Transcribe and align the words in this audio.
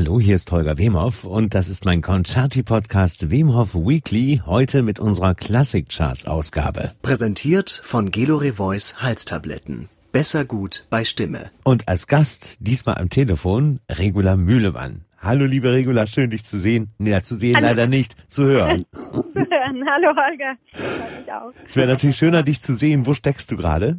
Hallo, 0.00 0.18
hier 0.18 0.36
ist 0.36 0.50
Holger 0.50 0.78
Wemhoff 0.78 1.24
und 1.24 1.52
das 1.52 1.68
ist 1.68 1.84
mein 1.84 2.00
Concerti-Podcast 2.00 3.30
Wemhoff 3.30 3.74
Weekly, 3.74 4.40
heute 4.46 4.82
mit 4.82 4.98
unserer 4.98 5.34
Classic-Charts-Ausgabe. 5.34 6.92
Präsentiert 7.02 7.82
von 7.84 8.10
Gelore 8.10 8.54
Voice 8.54 9.02
Halstabletten. 9.02 9.90
Besser 10.10 10.46
gut 10.46 10.86
bei 10.88 11.04
Stimme. 11.04 11.50
Und 11.64 11.86
als 11.86 12.06
Gast, 12.06 12.56
diesmal 12.60 12.94
am 12.94 13.10
Telefon, 13.10 13.80
Regula 13.90 14.36
Mühlemann. 14.36 15.04
Hallo, 15.18 15.44
liebe 15.44 15.70
Regula, 15.70 16.06
schön 16.06 16.30
dich 16.30 16.46
zu 16.46 16.58
sehen. 16.58 16.94
Ja, 16.98 17.22
zu 17.22 17.34
sehen 17.34 17.56
Hallo. 17.56 17.66
leider 17.66 17.86
nicht, 17.86 18.16
zu 18.26 18.44
hören. 18.44 18.86
Zu 18.94 19.22
hören. 19.34 19.84
Hallo 19.86 20.16
Holger. 20.16 20.56
Freut 20.72 21.20
mich 21.20 21.30
auch. 21.30 21.52
Es 21.66 21.76
wäre 21.76 21.88
natürlich 21.88 22.16
schöner, 22.16 22.42
dich 22.42 22.62
zu 22.62 22.74
sehen. 22.74 23.04
Wo 23.04 23.12
steckst 23.12 23.50
du 23.50 23.58
gerade? 23.58 23.98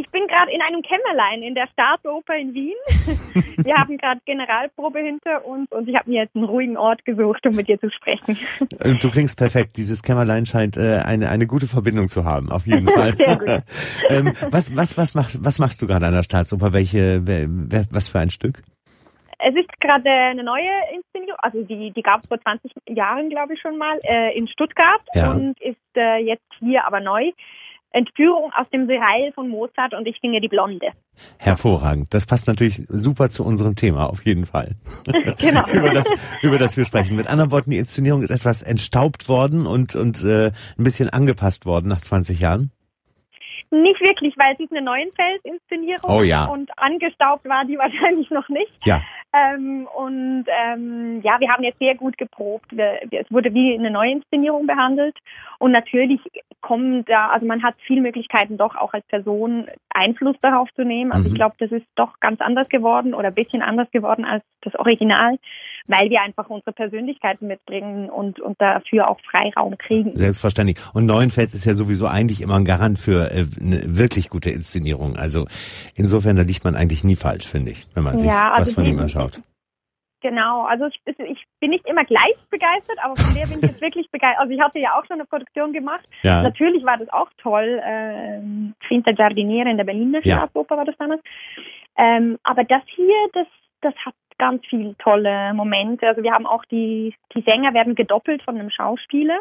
Ich 0.00 0.08
bin 0.08 0.26
gerade 0.28 0.50
in 0.50 0.62
einem 0.62 0.80
Kämmerlein 0.80 1.42
in 1.42 1.54
der 1.54 1.66
Staatsoper 1.74 2.34
in 2.34 2.54
Wien. 2.54 2.72
Wir 3.66 3.74
haben 3.74 3.98
gerade 3.98 4.18
Generalprobe 4.24 4.98
hinter 5.00 5.44
uns 5.44 5.70
und 5.72 5.86
ich 5.90 5.94
habe 5.94 6.08
mir 6.08 6.22
jetzt 6.22 6.34
einen 6.34 6.46
ruhigen 6.46 6.78
Ort 6.78 7.04
gesucht, 7.04 7.46
um 7.46 7.54
mit 7.54 7.68
dir 7.68 7.78
zu 7.78 7.90
sprechen. 7.90 8.38
Äh, 8.82 8.94
Du 8.94 9.10
klingst 9.10 9.36
perfekt. 9.36 9.76
Dieses 9.76 10.02
Kämmerlein 10.02 10.46
scheint 10.46 10.78
äh, 10.78 11.00
eine, 11.04 11.28
eine 11.28 11.46
gute 11.46 11.66
Verbindung 11.66 12.08
zu 12.08 12.24
haben, 12.24 12.50
auf 12.50 12.66
jeden 12.66 12.88
Fall. 12.96 13.14
Sehr 13.14 13.36
gut. 13.36 13.48
ähm, 14.08 14.32
was, 14.50 14.74
was, 14.74 14.96
was, 14.96 15.14
machst, 15.14 15.44
was 15.44 15.58
machst 15.58 15.82
du 15.82 15.86
gerade 15.86 16.06
an 16.06 16.14
der 16.14 16.22
Staatsoper? 16.22 16.72
Welche, 16.72 17.26
wer, 17.26 17.44
wer, 17.48 17.84
was 17.92 18.08
für 18.08 18.20
ein 18.20 18.30
Stück? 18.30 18.62
Es 19.38 19.54
ist 19.54 19.68
gerade 19.80 20.08
eine 20.10 20.44
neue 20.44 20.70
Inszenierung, 20.94 21.38
also 21.42 21.62
die, 21.62 21.90
die 21.90 22.02
gab 22.02 22.20
es 22.22 22.28
vor 22.28 22.40
20 22.40 22.72
Jahren, 22.88 23.28
glaube 23.28 23.52
ich, 23.54 23.60
schon 23.60 23.76
mal, 23.76 23.98
äh, 24.04 24.34
in 24.36 24.48
Stuttgart 24.48 25.02
Ja. 25.14 25.32
und 25.32 25.60
ist 25.60 25.76
äh, 25.94 26.18
jetzt 26.24 26.48
hier 26.58 26.86
aber 26.86 27.00
neu. 27.00 27.30
Entführung 27.92 28.52
aus 28.56 28.68
dem 28.72 28.86
Seeheil 28.86 29.32
von 29.32 29.48
Mozart 29.48 29.94
und 29.94 30.06
ich 30.06 30.16
singe 30.20 30.40
die 30.40 30.48
Blonde. 30.48 30.88
Hervorragend. 31.38 32.14
Das 32.14 32.26
passt 32.26 32.46
natürlich 32.46 32.82
super 32.88 33.30
zu 33.30 33.44
unserem 33.44 33.74
Thema, 33.74 34.08
auf 34.08 34.24
jeden 34.24 34.46
Fall. 34.46 34.76
Genau. 35.38 35.66
über, 35.72 35.90
das, 35.90 36.06
über 36.42 36.58
das 36.58 36.76
wir 36.76 36.84
sprechen. 36.84 37.16
Mit 37.16 37.28
anderen 37.28 37.50
Worten, 37.50 37.70
die 37.70 37.78
Inszenierung 37.78 38.22
ist 38.22 38.30
etwas 38.30 38.62
entstaubt 38.62 39.28
worden 39.28 39.66
und, 39.66 39.96
und 39.96 40.22
äh, 40.24 40.52
ein 40.78 40.84
bisschen 40.84 41.08
angepasst 41.08 41.66
worden 41.66 41.88
nach 41.88 42.00
20 42.00 42.40
Jahren. 42.40 42.70
Nicht 43.70 44.00
wirklich, 44.00 44.36
weil 44.36 44.54
es 44.54 44.60
ist 44.60 44.72
eine 44.72 44.82
Neuenfels-Inszenierung 44.82 46.10
Oh 46.10 46.22
ja. 46.22 46.46
und 46.46 46.70
angestaubt 46.76 47.48
war 47.48 47.64
die 47.64 47.78
wahrscheinlich 47.78 48.30
noch 48.30 48.48
nicht. 48.48 48.72
Ja. 48.84 49.00
Ähm, 49.32 49.86
und 49.96 50.44
ähm, 50.48 51.20
ja, 51.22 51.38
wir 51.38 51.48
haben 51.50 51.62
jetzt 51.62 51.78
sehr 51.78 51.94
gut 51.94 52.18
geprobt. 52.18 52.66
Wir, 52.76 52.98
es 53.12 53.30
wurde 53.30 53.54
wie 53.54 53.74
eine 53.78 53.90
Neuinszenierung 53.90 54.66
behandelt. 54.66 55.16
Und 55.58 55.70
natürlich 55.70 56.20
kommen 56.60 57.04
da, 57.04 57.28
also 57.28 57.46
man 57.46 57.62
hat 57.62 57.76
viele 57.86 58.00
Möglichkeiten 58.00 58.56
doch 58.58 58.74
auch 58.74 58.92
als 58.92 59.06
Person 59.06 59.68
Einfluss 59.94 60.36
darauf 60.42 60.68
zu 60.74 60.84
nehmen. 60.84 61.12
Also 61.12 61.28
Mhm. 61.28 61.32
ich 61.32 61.34
glaube, 61.38 61.54
das 61.58 61.70
ist 61.70 61.86
doch 61.94 62.18
ganz 62.18 62.40
anders 62.40 62.68
geworden 62.68 63.14
oder 63.14 63.28
ein 63.28 63.34
bisschen 63.34 63.62
anders 63.62 63.90
geworden 63.92 64.24
als 64.24 64.42
das 64.62 64.74
Original, 64.74 65.38
weil 65.88 66.10
wir 66.10 66.22
einfach 66.22 66.48
unsere 66.50 66.72
Persönlichkeiten 66.72 67.46
mitbringen 67.46 68.08
und, 68.10 68.40
und 68.40 68.60
dafür 68.60 69.08
auch 69.08 69.18
Freiraum 69.30 69.76
kriegen. 69.78 70.16
Selbstverständlich. 70.16 70.76
Und 70.94 71.06
Neuenfels 71.06 71.54
ist 71.54 71.64
ja 71.64 71.74
sowieso 71.74 72.06
eigentlich 72.06 72.40
immer 72.40 72.56
ein 72.56 72.64
Garant 72.64 72.98
für 72.98 73.30
äh, 73.30 73.44
eine 73.60 73.82
wirklich 73.98 74.28
gute 74.30 74.50
Inszenierung. 74.50 75.16
Also 75.16 75.46
insofern, 75.94 76.36
da 76.36 76.42
liegt 76.42 76.64
man 76.64 76.76
eigentlich 76.76 77.04
nie 77.04 77.16
falsch, 77.16 77.46
finde 77.46 77.72
ich, 77.72 77.84
wenn 77.94 78.04
man 78.04 78.18
sich 78.18 78.28
Ja, 78.28 78.50
was 78.52 78.58
also 78.60 78.74
von 78.74 78.84
die- 78.84 78.90
ihm 78.90 78.98
anschaut. 78.98 79.40
Genau, 80.22 80.64
also 80.66 80.84
ich, 80.86 81.00
ich 81.06 81.44
bin 81.60 81.70
nicht 81.70 81.86
immer 81.86 82.04
gleich 82.04 82.34
begeistert, 82.50 82.98
aber 83.02 83.16
von 83.16 83.34
der 83.34 83.46
bin 83.46 83.56
ich 83.56 83.62
jetzt 83.62 83.80
wirklich 83.80 84.06
begeistert. 84.10 84.40
Also 84.42 84.52
ich 84.52 84.60
hatte 84.60 84.78
ja 84.78 84.90
auch 84.98 85.04
schon 85.06 85.14
eine 85.14 85.24
Produktion 85.24 85.72
gemacht. 85.72 86.04
Ja. 86.22 86.42
Natürlich 86.42 86.84
war 86.84 86.98
das 86.98 87.08
auch 87.10 87.30
toll. 87.38 87.80
Ähm, 87.82 88.74
Finta 88.86 89.12
Giardiniere 89.12 89.70
in 89.70 89.78
der 89.78 89.84
Berliner 89.84 90.20
Ja. 90.22 90.36
Staatsoper 90.36 90.76
war 90.76 90.84
das 90.84 90.94
damals. 90.98 91.22
Ähm, 91.96 92.38
aber 92.42 92.64
das 92.64 92.82
hier, 92.94 93.14
das, 93.32 93.46
das 93.80 93.94
hat 94.04 94.14
ganz 94.40 94.66
viele 94.66 94.96
tolle 94.96 95.52
Momente. 95.54 96.08
Also 96.08 96.22
wir 96.22 96.32
haben 96.32 96.46
auch 96.46 96.64
die, 96.64 97.14
die 97.34 97.42
Sänger 97.42 97.74
werden 97.74 97.94
gedoppelt 97.94 98.42
von 98.42 98.56
einem 98.56 98.70
Schauspieler. 98.70 99.38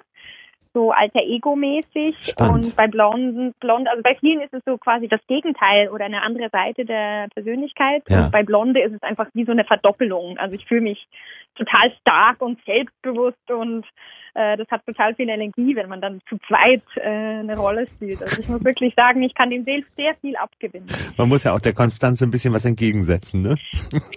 So 0.73 0.91
alter 0.91 1.21
Ego-mäßig. 1.21 2.35
Und 2.37 2.75
bei 2.75 2.87
Blonden, 2.87 3.53
Blond, 3.59 3.87
also 3.87 4.03
bei 4.03 4.15
vielen 4.19 4.41
ist 4.41 4.53
es 4.53 4.61
so 4.65 4.77
quasi 4.77 5.07
das 5.07 5.21
Gegenteil 5.27 5.89
oder 5.89 6.05
eine 6.05 6.21
andere 6.21 6.49
Seite 6.49 6.85
der 6.85 7.27
Persönlichkeit. 7.33 8.03
Ja. 8.07 8.25
Und 8.25 8.31
bei 8.31 8.43
Blonde 8.43 8.81
ist 8.81 8.93
es 8.93 9.01
einfach 9.01 9.27
wie 9.33 9.45
so 9.45 9.51
eine 9.51 9.63
Verdoppelung. 9.63 10.37
Also 10.37 10.55
ich 10.55 10.65
fühle 10.67 10.81
mich 10.81 11.07
total 11.55 11.91
stark 12.01 12.41
und 12.41 12.59
selbstbewusst 12.65 13.49
und 13.49 13.85
äh, 14.33 14.57
das 14.57 14.67
hat 14.69 14.85
total 14.85 15.15
viel 15.15 15.29
Energie, 15.29 15.75
wenn 15.75 15.89
man 15.89 16.01
dann 16.01 16.21
zu 16.29 16.37
zweit 16.47 16.83
äh, 16.95 17.01
eine 17.01 17.57
Rolle 17.57 17.87
spielt. 17.89 18.21
Also 18.21 18.41
ich 18.41 18.49
muss 18.49 18.63
wirklich 18.63 18.93
sagen, 18.95 19.21
ich 19.23 19.33
kann 19.33 19.49
dem 19.49 19.63
sehr, 19.63 19.81
sehr 19.95 20.15
viel 20.15 20.35
abgewinnen. 20.35 20.87
Man 21.17 21.29
muss 21.29 21.43
ja 21.43 21.53
auch 21.53 21.61
der 21.61 21.73
Konstanze 21.73 22.25
ein 22.25 22.31
bisschen 22.31 22.53
was 22.53 22.65
entgegensetzen, 22.65 23.41
ne? 23.41 23.55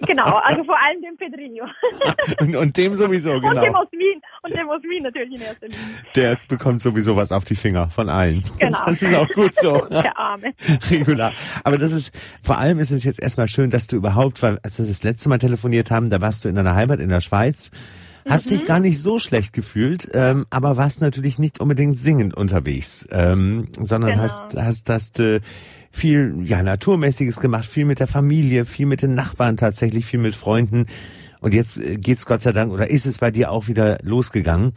Genau, 0.05 0.23
also 0.43 0.63
vor 0.63 0.77
allem 0.81 1.01
dem 1.01 1.17
Pedrinho. 1.17 1.65
Und, 2.39 2.55
und 2.55 2.77
dem 2.77 2.95
sowieso, 2.95 3.33
Und 3.33 3.43
dem 3.43 3.53
genau. 3.53 3.79
aus 3.81 3.91
Wien. 3.91 4.21
Und 4.43 4.55
dem 4.55 4.69
aus 4.69 4.83
Wien 4.83 5.03
natürlich 5.03 5.35
in 5.35 5.41
erster 5.41 5.67
Linie. 5.67 5.81
Der 6.15 6.37
bekommt 6.47 6.81
sowieso 6.81 7.15
was 7.15 7.31
auf 7.31 7.45
die 7.45 7.55
Finger 7.55 7.89
von 7.89 8.09
allen. 8.09 8.43
Genau. 8.59 8.79
Das 8.85 9.01
ist 9.01 9.13
auch 9.15 9.29
gut 9.29 9.55
so. 9.55 9.85
Der 9.89 10.17
Arme. 10.17 10.53
Regular. 10.89 11.33
Aber 11.63 11.77
das 11.77 11.91
ist, 11.91 12.11
vor 12.41 12.57
allem 12.57 12.79
ist 12.79 12.91
es 12.91 13.03
jetzt 13.03 13.21
erstmal 13.21 13.47
schön, 13.47 13.69
dass 13.69 13.87
du 13.87 13.95
überhaupt, 13.95 14.41
weil 14.43 14.59
als 14.63 14.79
wir 14.79 14.85
das 14.85 15.03
letzte 15.03 15.29
Mal 15.29 15.37
telefoniert 15.37 15.91
haben, 15.91 16.09
da 16.09 16.21
warst 16.21 16.43
du 16.43 16.49
in 16.49 16.55
deiner 16.55 16.75
Heimat 16.75 16.99
in 16.99 17.09
der 17.09 17.21
Schweiz, 17.21 17.71
hast 18.27 18.45
Mhm. 18.47 18.49
dich 18.51 18.65
gar 18.65 18.79
nicht 18.79 18.99
so 18.99 19.19
schlecht 19.19 19.53
gefühlt, 19.53 20.09
ähm, 20.13 20.45
aber 20.49 20.77
warst 20.77 21.01
natürlich 21.01 21.39
nicht 21.39 21.59
unbedingt 21.59 21.99
singend 21.99 22.33
unterwegs, 22.35 23.07
ähm, 23.11 23.65
sondern 23.79 24.11
Genau. 24.11 24.23
hast, 24.23 24.55
hast, 24.55 24.89
hast 24.89 25.19
äh, 25.19 25.41
viel, 25.91 26.39
ja, 26.43 26.63
Naturmäßiges 26.63 27.39
gemacht, 27.39 27.65
viel 27.65 27.85
mit 27.85 27.99
der 27.99 28.07
Familie, 28.07 28.65
viel 28.65 28.85
mit 28.87 29.01
den 29.01 29.13
Nachbarn 29.13 29.57
tatsächlich, 29.57 30.05
viel 30.05 30.19
mit 30.19 30.35
Freunden. 30.35 30.85
Und 31.41 31.53
jetzt 31.53 31.77
äh, 31.77 31.97
geht's 31.97 32.25
Gott 32.25 32.41
sei 32.41 32.51
Dank, 32.51 32.71
oder 32.71 32.89
ist 32.89 33.05
es 33.05 33.19
bei 33.19 33.29
dir 33.31 33.51
auch 33.51 33.67
wieder 33.67 33.97
losgegangen? 34.01 34.73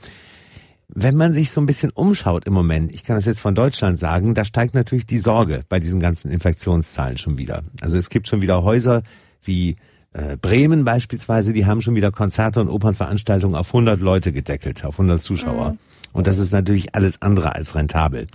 Wenn 0.88 1.16
man 1.16 1.32
sich 1.32 1.50
so 1.50 1.60
ein 1.60 1.66
bisschen 1.66 1.90
umschaut 1.90 2.46
im 2.46 2.52
Moment, 2.52 2.92
ich 2.92 3.02
kann 3.02 3.16
das 3.16 3.24
jetzt 3.24 3.40
von 3.40 3.56
Deutschland 3.56 3.98
sagen, 3.98 4.34
da 4.34 4.44
steigt 4.44 4.74
natürlich 4.74 5.04
die 5.04 5.18
Sorge 5.18 5.64
bei 5.68 5.80
diesen 5.80 5.98
ganzen 5.98 6.30
Infektionszahlen 6.30 7.18
schon 7.18 7.38
wieder. 7.38 7.62
Also 7.80 7.98
es 7.98 8.08
gibt 8.08 8.28
schon 8.28 8.40
wieder 8.40 8.62
Häuser 8.62 9.02
wie 9.42 9.76
äh, 10.16 10.38
Bremen 10.38 10.84
beispielsweise, 10.84 11.52
die 11.52 11.66
haben 11.66 11.82
schon 11.82 11.94
wieder 11.94 12.10
Konzerte 12.10 12.60
und 12.60 12.70
Opernveranstaltungen 12.70 13.54
auf 13.54 13.68
100 13.68 14.00
Leute 14.00 14.32
gedeckelt, 14.32 14.82
auf 14.84 14.94
100 14.94 15.22
Zuschauer. 15.22 15.76
Und 16.14 16.26
das 16.26 16.38
ist 16.38 16.52
natürlich 16.52 16.94
alles 16.94 17.20
andere 17.20 17.54
als 17.54 17.74
rentabel. 17.74 18.26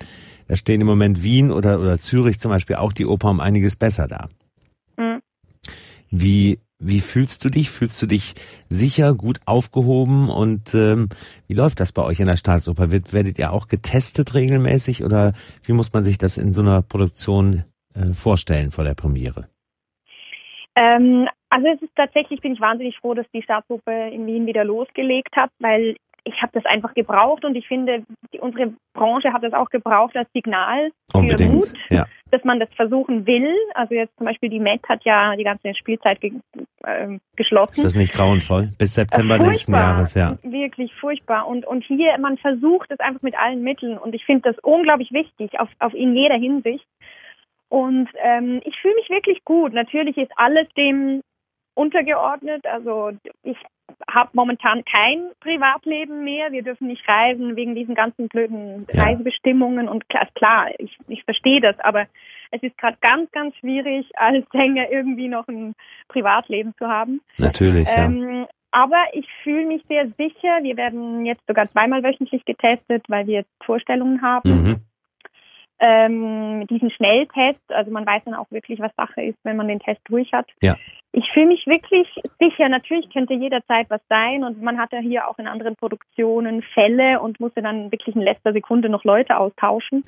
Da 0.47 0.55
stehen 0.55 0.81
im 0.81 0.87
Moment 0.87 1.23
Wien 1.23 1.51
oder, 1.51 1.79
oder 1.79 1.97
Zürich 1.97 2.39
zum 2.39 2.51
Beispiel 2.51 2.75
auch 2.75 2.93
die 2.93 3.07
Oper 3.07 3.31
um 3.31 3.39
einiges 3.39 3.75
besser 3.75 4.07
da. 4.07 4.29
Mhm. 4.95 5.21
Wie, 6.11 6.59
wie 6.77 6.99
fühlst 6.99 7.43
du 7.45 7.49
dich? 7.49 7.71
Fühlst 7.71 7.99
du 7.99 8.05
dich 8.05 8.35
sicher, 8.69 9.15
gut 9.15 9.39
aufgehoben? 9.45 10.29
Und 10.29 10.75
ähm, 10.75 11.09
wie 11.47 11.55
läuft 11.55 11.79
das 11.79 11.93
bei 11.93 12.03
euch 12.03 12.19
in 12.19 12.27
der 12.27 12.37
Staatsoper? 12.37 12.91
Wird, 12.91 13.11
werdet 13.11 13.39
ihr 13.39 13.51
auch 13.51 13.67
getestet 13.67 14.35
regelmäßig 14.35 15.03
oder 15.03 15.33
wie 15.63 15.73
muss 15.73 15.93
man 15.93 16.03
sich 16.03 16.19
das 16.19 16.37
in 16.37 16.53
so 16.53 16.61
einer 16.61 16.83
Produktion 16.83 17.63
äh, 17.95 18.13
vorstellen 18.13 18.69
vor 18.69 18.83
der 18.83 18.93
Premiere? 18.93 19.47
Ähm, 20.75 21.27
also 21.51 21.67
es 21.67 21.81
ist 21.81 21.95
tatsächlich, 21.95 22.41
bin 22.41 22.53
ich 22.53 22.61
wahnsinnig 22.61 22.97
froh, 22.97 23.13
dass 23.13 23.29
die 23.33 23.43
Staatsoper 23.43 24.07
in 24.07 24.25
Wien 24.25 24.47
wieder 24.47 24.63
losgelegt 24.63 25.35
hat, 25.35 25.51
weil 25.59 25.95
ich 26.23 26.39
habe 26.41 26.51
das 26.53 26.65
einfach 26.65 26.93
gebraucht 26.93 27.43
und 27.45 27.55
ich 27.55 27.67
finde, 27.67 28.03
die, 28.31 28.39
unsere 28.39 28.73
Branche 28.93 29.33
hat 29.33 29.43
das 29.43 29.53
auch 29.53 29.69
gebraucht 29.69 30.15
als 30.15 30.29
Signal 30.33 30.91
für 31.11 31.17
Unbedingt. 31.17 31.53
Mut, 31.53 31.73
Ja. 31.89 32.05
dass 32.29 32.43
man 32.43 32.59
das 32.59 32.69
versuchen 32.75 33.25
will. 33.25 33.55
Also 33.73 33.95
jetzt 33.95 34.15
zum 34.17 34.27
Beispiel 34.27 34.49
die 34.49 34.59
Met 34.59 34.87
hat 34.87 35.03
ja 35.03 35.35
die 35.35 35.43
ganze 35.43 35.73
Spielzeit 35.73 36.21
ge 36.21 36.33
ähm, 36.85 37.19
geschlossen. 37.35 37.71
Ist 37.71 37.83
das 37.85 37.95
nicht 37.95 38.13
grauenvoll? 38.13 38.69
Bis 38.77 38.93
September 38.93 39.35
Äh, 39.37 39.39
nächsten 39.47 39.71
furchtbar. 39.73 39.93
Jahres, 39.95 40.13
ja. 40.13 40.37
Wirklich 40.43 40.93
furchtbar. 40.93 41.47
Und, 41.47 41.65
und 41.65 41.83
hier, 41.85 42.15
man 42.19 42.37
versucht 42.37 42.91
es 42.91 42.99
einfach 42.99 43.23
mit 43.23 43.35
allen 43.37 43.63
Mitteln. 43.63 43.97
Und 43.97 44.13
ich 44.13 44.23
finde 44.23 44.51
das 44.51 44.59
unglaublich 44.59 45.11
wichtig, 45.11 45.59
auf, 45.59 45.69
auf 45.79 45.93
in 45.95 46.15
jeder 46.15 46.35
Hinsicht. 46.35 46.85
Und 47.67 48.09
ähm, 48.23 48.61
ich 48.63 48.75
fühle 48.79 48.95
mich 48.95 49.09
wirklich 49.09 49.43
gut. 49.43 49.73
Natürlich 49.73 50.17
ist 50.17 50.31
alles 50.35 50.67
dem 50.77 51.21
untergeordnet. 51.73 52.65
Also 52.65 53.11
ich 53.43 53.57
habe 54.09 54.29
momentan 54.33 54.83
kein 54.85 55.31
Privatleben 55.39 56.23
mehr. 56.23 56.51
Wir 56.51 56.63
dürfen 56.63 56.87
nicht 56.87 57.07
reisen 57.07 57.55
wegen 57.55 57.75
diesen 57.75 57.95
ganzen 57.95 58.27
blöden 58.27 58.87
Ja. 58.91 59.03
Reisebestimmungen. 59.03 59.87
Und 59.87 60.07
klar, 60.09 60.27
klar 60.35 60.69
ich, 60.77 60.97
ich 61.07 61.23
verstehe 61.23 61.61
das, 61.61 61.79
aber 61.79 62.07
es 62.51 62.61
ist 62.63 62.77
gerade 62.77 62.97
ganz, 63.01 63.31
ganz 63.31 63.55
schwierig, 63.57 64.09
als 64.15 64.45
Sänger 64.51 64.91
irgendwie 64.91 65.27
noch 65.27 65.47
ein 65.47 65.73
Privatleben 66.07 66.73
zu 66.77 66.87
haben. 66.87 67.21
Natürlich, 67.37 67.87
ja. 67.87 68.05
Ähm, 68.05 68.47
aber 68.71 69.03
ich 69.13 69.27
fühle 69.43 69.65
mich 69.65 69.83
sehr 69.89 70.07
sicher. 70.17 70.63
Wir 70.63 70.77
werden 70.77 71.25
jetzt 71.25 71.45
sogar 71.45 71.65
zweimal 71.65 72.03
wöchentlich 72.03 72.43
getestet, 72.45 73.03
weil 73.09 73.27
wir 73.27 73.43
Vorstellungen 73.65 74.21
haben. 74.21 74.49
Mhm. 74.49 74.75
Ähm, 75.83 76.67
diesen 76.67 76.91
Schnelltest, 76.91 77.59
also 77.69 77.91
man 77.91 78.05
weiß 78.05 78.23
dann 78.25 78.35
auch 78.35 78.49
wirklich, 78.51 78.79
was 78.79 78.95
Sache 78.95 79.23
ist, 79.23 79.37
wenn 79.43 79.57
man 79.57 79.67
den 79.67 79.79
Test 79.79 79.99
durch 80.05 80.31
hat. 80.31 80.47
Ja. 80.61 80.75
Ich 81.13 81.29
fühle 81.33 81.47
mich 81.47 81.67
wirklich 81.67 82.07
sicher. 82.39 82.69
Natürlich 82.69 83.09
könnte 83.11 83.33
jederzeit 83.33 83.89
was 83.89 84.01
sein 84.07 84.45
und 84.45 84.61
man 84.61 84.77
hat 84.79 84.93
ja 84.93 84.99
hier 84.99 85.27
auch 85.27 85.37
in 85.39 85.47
anderen 85.47 85.75
Produktionen 85.75 86.61
Fälle 86.73 87.19
und 87.19 87.39
musste 87.39 87.61
dann 87.61 87.91
wirklich 87.91 88.15
in 88.15 88.21
letzter 88.21 88.53
Sekunde 88.53 88.87
noch 88.87 89.03
Leute 89.03 89.37
austauschen. 89.37 90.03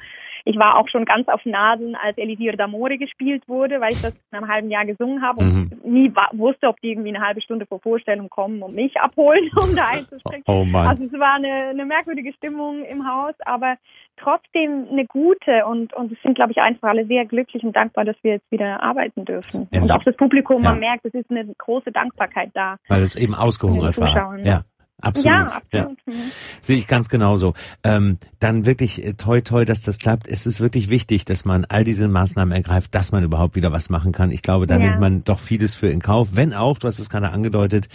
ich 0.45 0.57
war 0.57 0.77
auch 0.77 0.88
schon 0.88 1.03
ganz 1.05 1.27
auf 1.27 1.45
Nadeln, 1.45 1.95
als 1.95 2.17
Elisir 2.17 2.53
d'Amore 2.53 2.97
gespielt 2.97 3.47
wurde, 3.47 3.81
weil 3.81 3.91
ich 3.91 4.01
das 4.01 4.15
in 4.31 4.38
einem 4.38 4.47
halben 4.47 4.69
Jahr 4.69 4.85
gesungen 4.85 5.21
habe 5.21 5.41
und 5.41 5.53
mhm. 5.53 5.91
nie 5.91 6.13
wusste, 6.33 6.67
ob 6.67 6.79
die 6.79 6.91
irgendwie 6.91 7.15
eine 7.15 7.25
halbe 7.25 7.41
Stunde 7.41 7.65
vor 7.65 7.79
Vorstellung 7.79 8.29
kommen 8.29 8.61
und 8.61 8.73
mich 8.73 8.95
abholen, 9.00 9.50
um 9.61 9.75
da 9.75 9.88
einzuspringen. 9.88 10.44
Oh 10.47 10.63
Mann. 10.63 10.88
Also 10.88 11.05
es 11.05 11.13
war 11.13 11.35
eine, 11.35 11.69
eine 11.69 11.85
merkwürdige 11.85 12.31
Stimmung 12.33 12.83
im 12.85 13.07
Haus, 13.07 13.35
aber 13.45 13.75
trotzdem 14.18 14.88
eine 14.92 15.06
gute 15.06 15.65
und, 15.65 15.94
und 15.94 16.12
es 16.12 16.21
sind, 16.21 16.36
glaube 16.36 16.51
ich, 16.51 16.57
einfach 16.60 16.89
alle 16.89 17.06
sehr 17.06 17.25
glücklich 17.25 17.63
und 17.63 17.75
dankbar, 17.75 18.06
dass 18.06 18.15
wir 18.21 18.33
jetzt 18.33 18.51
wieder 18.51 18.81
arbeiten 18.81 19.25
dürfen. 19.25 19.68
Und 19.74 19.92
auch 19.92 20.04
das 20.04 20.15
Publikum, 20.15 20.63
ja. 20.63 20.69
man 20.69 20.80
merkt, 20.80 21.06
es 21.06 21.13
ist 21.13 21.30
eine 21.30 21.45
große 21.57 21.92
Dankbarkeit 21.92 22.51
da. 22.54 22.77
Weil 22.88 23.01
es 23.01 23.15
eben 23.15 23.36
ausgehungert 23.36 24.00
war. 24.00 24.38
Ja. 24.39 24.63
Absolut. 25.04 25.33
Ja, 25.33 25.42
absolut. 25.44 25.71
Ja. 25.74 25.89
Mhm. 26.06 26.31
Sehe 26.62 26.77
ich 26.77 26.88
ganz 26.88 27.10
genauso. 27.10 27.54
Ähm, 27.83 28.19
dann 28.39 28.65
wirklich 28.65 29.04
äh, 29.04 29.13
toi 29.13 29.42
toi, 29.42 29.65
dass 29.65 29.81
das 29.81 29.98
klappt. 29.98 30.30
Es 30.30 30.45
ist 30.45 30.62
wirklich 30.62 30.89
wichtig, 30.89 31.25
dass 31.25 31.44
man 31.44 31.65
all 31.68 31.83
diese 31.83 32.07
Maßnahmen 32.07 32.54
ergreift, 32.54 32.95
dass 32.95 33.12
man 33.12 33.21
überhaupt 33.21 33.56
wieder 33.56 33.74
was 33.74 33.89
machen 33.89 34.13
kann. 34.13 34.31
Ich 34.31 34.42
glaube, 34.42 34.65
da 34.65 34.77
ja. 34.77 34.88
nimmt 34.88 35.01
man 35.01 35.24
doch 35.25 35.39
vieles 35.39 35.75
für 35.75 35.89
in 35.89 36.01
Kauf. 36.01 36.30
Wenn 36.36 36.54
auch, 36.54 36.77
du 36.77 36.88
hast 36.88 37.00
es 37.00 37.10
gerade 37.10 37.31
angedeutet, 37.31 37.89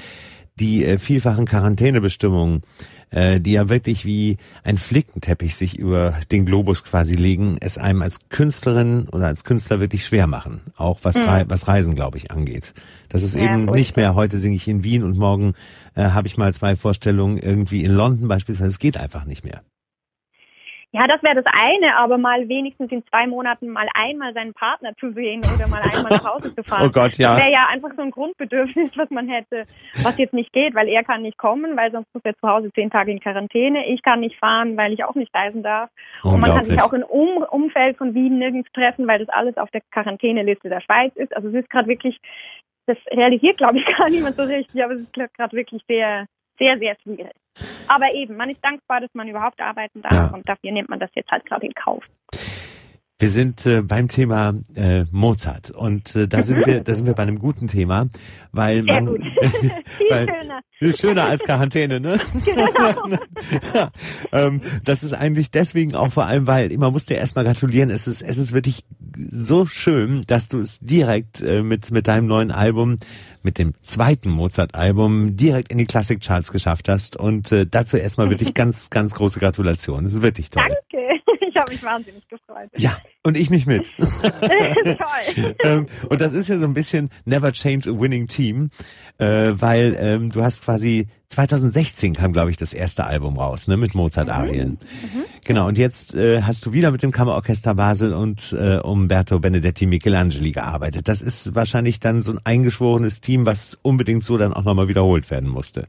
die 0.58 0.84
äh, 0.84 0.98
vielfachen 0.98 1.46
Quarantänebestimmungen 1.46 2.62
äh, 3.10 3.40
die 3.40 3.52
ja 3.52 3.68
wirklich 3.68 4.04
wie 4.04 4.36
ein 4.64 4.76
Flickenteppich 4.76 5.54
sich 5.56 5.78
über 5.78 6.14
den 6.30 6.44
Globus 6.44 6.84
quasi 6.84 7.14
legen, 7.14 7.56
es 7.60 7.78
einem 7.78 8.02
als 8.02 8.28
Künstlerin 8.28 9.08
oder 9.08 9.26
als 9.26 9.44
Künstler 9.44 9.80
wirklich 9.80 10.06
schwer 10.06 10.26
machen. 10.26 10.60
Auch 10.76 11.00
was, 11.02 11.16
mhm. 11.16 11.28
Re 11.28 11.44
was 11.48 11.68
Reisen, 11.68 11.94
glaube 11.94 12.18
ich, 12.18 12.30
angeht. 12.30 12.74
Das 13.08 13.22
ist 13.22 13.34
ja, 13.34 13.44
eben 13.44 13.64
nicht 13.66 13.96
mehr, 13.96 14.14
heute 14.14 14.38
singe 14.38 14.56
ich 14.56 14.68
in 14.68 14.84
Wien 14.84 15.02
und 15.02 15.16
morgen 15.16 15.54
äh, 15.94 16.02
habe 16.02 16.28
ich 16.28 16.36
mal 16.36 16.52
zwei 16.52 16.76
Vorstellungen 16.76 17.38
irgendwie 17.38 17.84
in 17.84 17.92
London 17.92 18.28
beispielsweise. 18.28 18.68
Es 18.68 18.78
geht 18.78 18.98
einfach 18.98 19.24
nicht 19.24 19.44
mehr. 19.44 19.62
Ja, 20.98 21.06
das 21.06 21.22
wäre 21.22 21.36
das 21.36 21.44
eine, 21.46 21.96
aber 21.96 22.18
mal 22.18 22.48
wenigstens 22.48 22.90
in 22.90 23.06
zwei 23.06 23.28
Monaten 23.28 23.68
mal 23.68 23.86
einmal 23.94 24.34
seinen 24.34 24.52
Partner 24.52 24.96
zu 24.98 25.12
sehen 25.12 25.40
oder 25.54 25.68
mal 25.68 25.80
einmal 25.80 26.10
nach 26.10 26.34
Hause 26.34 26.52
zu 26.52 26.64
fahren. 26.64 26.88
Oh 26.88 26.90
Gott, 26.90 27.16
ja. 27.18 27.36
Das 27.36 27.44
wäre 27.44 27.52
ja 27.52 27.68
einfach 27.68 27.90
so 27.94 28.02
ein 28.02 28.10
Grundbedürfnis, 28.10 28.98
was 28.98 29.08
man 29.10 29.28
hätte, 29.28 29.62
was 30.02 30.18
jetzt 30.18 30.34
nicht 30.34 30.52
geht, 30.52 30.74
weil 30.74 30.88
er 30.88 31.04
kann 31.04 31.22
nicht 31.22 31.38
kommen, 31.38 31.76
weil 31.76 31.92
sonst 31.92 32.12
muss 32.12 32.24
er 32.24 32.36
zu 32.36 32.48
Hause 32.48 32.72
zehn 32.72 32.90
Tage 32.90 33.12
in 33.12 33.20
Quarantäne. 33.20 33.86
Ich 33.86 34.02
kann 34.02 34.18
nicht 34.18 34.36
fahren, 34.40 34.76
weil 34.76 34.92
ich 34.92 35.04
auch 35.04 35.14
nicht 35.14 35.32
reisen 35.32 35.62
darf. 35.62 35.88
Und 36.24 36.40
man 36.40 36.50
kann 36.50 36.64
sich 36.64 36.82
auch 36.82 36.92
im 36.92 37.04
um 37.04 37.44
Umfeld 37.44 37.96
von 37.96 38.14
Wien 38.14 38.38
nirgends 38.38 38.68
treffen, 38.72 39.06
weil 39.06 39.20
das 39.20 39.28
alles 39.28 39.56
auf 39.56 39.70
der 39.70 39.82
Quarantäneliste 39.92 40.68
der 40.68 40.80
Schweiz 40.80 41.14
ist. 41.14 41.34
Also 41.36 41.46
es 41.50 41.54
ist 41.54 41.70
gerade 41.70 41.86
wirklich, 41.86 42.18
das 42.86 42.98
realisiert, 43.12 43.58
glaube 43.58 43.78
ich, 43.78 43.86
gar 43.96 44.10
niemand 44.10 44.34
so 44.34 44.42
richtig, 44.42 44.82
aber 44.82 44.94
es 44.94 45.02
ist 45.02 45.12
gerade 45.12 45.56
wirklich 45.56 45.80
sehr, 45.86 46.26
sehr, 46.58 46.76
sehr 46.78 46.96
schwierig. 47.04 47.37
Aber 47.86 48.12
eben, 48.14 48.36
man 48.36 48.50
ist 48.50 48.62
dankbar, 48.62 49.00
dass 49.00 49.10
man 49.14 49.28
überhaupt 49.28 49.60
arbeiten 49.60 50.02
darf 50.02 50.12
ja. 50.12 50.26
und 50.28 50.48
dafür 50.48 50.72
nimmt 50.72 50.88
man 50.88 51.00
das 51.00 51.10
jetzt 51.14 51.30
halt 51.30 51.44
gerade 51.46 51.66
in 51.66 51.74
Kauf. 51.74 52.04
Wir 53.20 53.30
sind 53.30 53.66
äh, 53.66 53.82
beim 53.82 54.06
Thema 54.06 54.54
äh, 54.76 55.04
Mozart 55.10 55.72
und 55.72 56.14
äh, 56.14 56.28
da 56.28 56.40
sind 56.40 56.64
wir, 56.64 56.80
da 56.84 56.94
sind 56.94 57.04
wir 57.04 57.14
bei 57.14 57.24
einem 57.24 57.40
guten 57.40 57.66
Thema, 57.66 58.06
weil 58.52 58.84
Sehr 58.84 59.02
man 59.02 59.08
weil, 60.08 60.28
schöner. 60.28 60.94
Schöner 60.94 61.24
als 61.24 61.42
Quarantäne, 61.42 61.98
ne? 61.98 62.20
Genau. 62.44 63.18
ja, 63.74 63.90
ähm, 64.30 64.60
das 64.84 65.02
ist 65.02 65.14
eigentlich 65.14 65.50
deswegen 65.50 65.96
auch 65.96 66.12
vor 66.12 66.26
allem, 66.26 66.46
weil 66.46 66.68
man 66.78 66.92
muss 66.92 67.06
dir 67.06 67.16
erstmal 67.16 67.44
gratulieren. 67.44 67.90
Es 67.90 68.06
ist, 68.06 68.22
es 68.22 68.38
ist 68.38 68.52
wirklich 68.52 68.84
so 69.30 69.66
schön, 69.66 70.22
dass 70.26 70.48
du 70.48 70.58
es 70.58 70.78
direkt 70.80 71.40
äh, 71.40 71.62
mit 71.62 71.90
mit 71.90 72.08
deinem 72.08 72.26
neuen 72.26 72.50
Album 72.50 72.98
mit 73.42 73.58
dem 73.58 73.72
zweiten 73.82 74.30
Mozart-Album 74.30 75.36
direkt 75.36 75.72
in 75.72 75.78
die 75.78 75.86
Classic-Charts 75.86 76.52
geschafft 76.52 76.88
hast. 76.88 77.16
Und 77.16 77.52
äh, 77.52 77.66
dazu 77.66 77.96
erstmal 77.96 78.30
wirklich 78.30 78.54
ganz, 78.54 78.90
ganz 78.90 79.14
große 79.14 79.38
Gratulation. 79.38 80.04
Das 80.04 80.14
ist 80.14 80.22
wirklich 80.22 80.50
toll. 80.50 80.64
Danke. 80.68 81.17
Habe 81.58 81.72
mich 81.72 81.82
wahnsinnig 81.82 82.28
gefreut. 82.28 82.70
Ja, 82.76 82.98
und 83.22 83.36
ich 83.36 83.50
mich 83.50 83.66
mit. 83.66 83.92
Toll. 83.98 85.56
ähm, 85.64 85.86
und 86.08 86.20
das 86.20 86.32
ist 86.32 86.48
ja 86.48 86.58
so 86.58 86.64
ein 86.64 86.74
bisschen 86.74 87.10
Never 87.24 87.52
Change 87.52 87.90
a 87.90 88.00
Winning 88.00 88.26
Team, 88.26 88.70
äh, 89.18 89.52
weil 89.54 89.96
ähm, 89.98 90.30
du 90.30 90.42
hast 90.42 90.64
quasi 90.64 91.08
2016 91.28 92.14
kam, 92.14 92.32
glaube 92.32 92.50
ich, 92.50 92.56
das 92.56 92.72
erste 92.72 93.04
Album 93.04 93.38
raus, 93.38 93.68
ne, 93.68 93.76
mit 93.76 93.94
Mozart-Arien. 93.94 94.78
Mhm. 95.12 95.20
Mhm. 95.20 95.24
Genau, 95.44 95.68
und 95.68 95.76
jetzt 95.76 96.14
äh, 96.14 96.42
hast 96.42 96.64
du 96.64 96.72
wieder 96.72 96.90
mit 96.90 97.02
dem 97.02 97.10
Kammerorchester 97.10 97.74
Basel 97.74 98.14
und 98.14 98.52
äh, 98.58 98.78
Umberto 98.78 99.38
Benedetti 99.38 99.86
Michelangeli 99.86 100.52
gearbeitet. 100.52 101.08
Das 101.08 101.20
ist 101.20 101.54
wahrscheinlich 101.54 102.00
dann 102.00 102.22
so 102.22 102.32
ein 102.32 102.40
eingeschworenes 102.44 103.20
Team, 103.20 103.46
was 103.46 103.78
unbedingt 103.82 104.24
so 104.24 104.38
dann 104.38 104.54
auch 104.54 104.64
nochmal 104.64 104.88
wiederholt 104.88 105.30
werden 105.30 105.50
musste. 105.50 105.88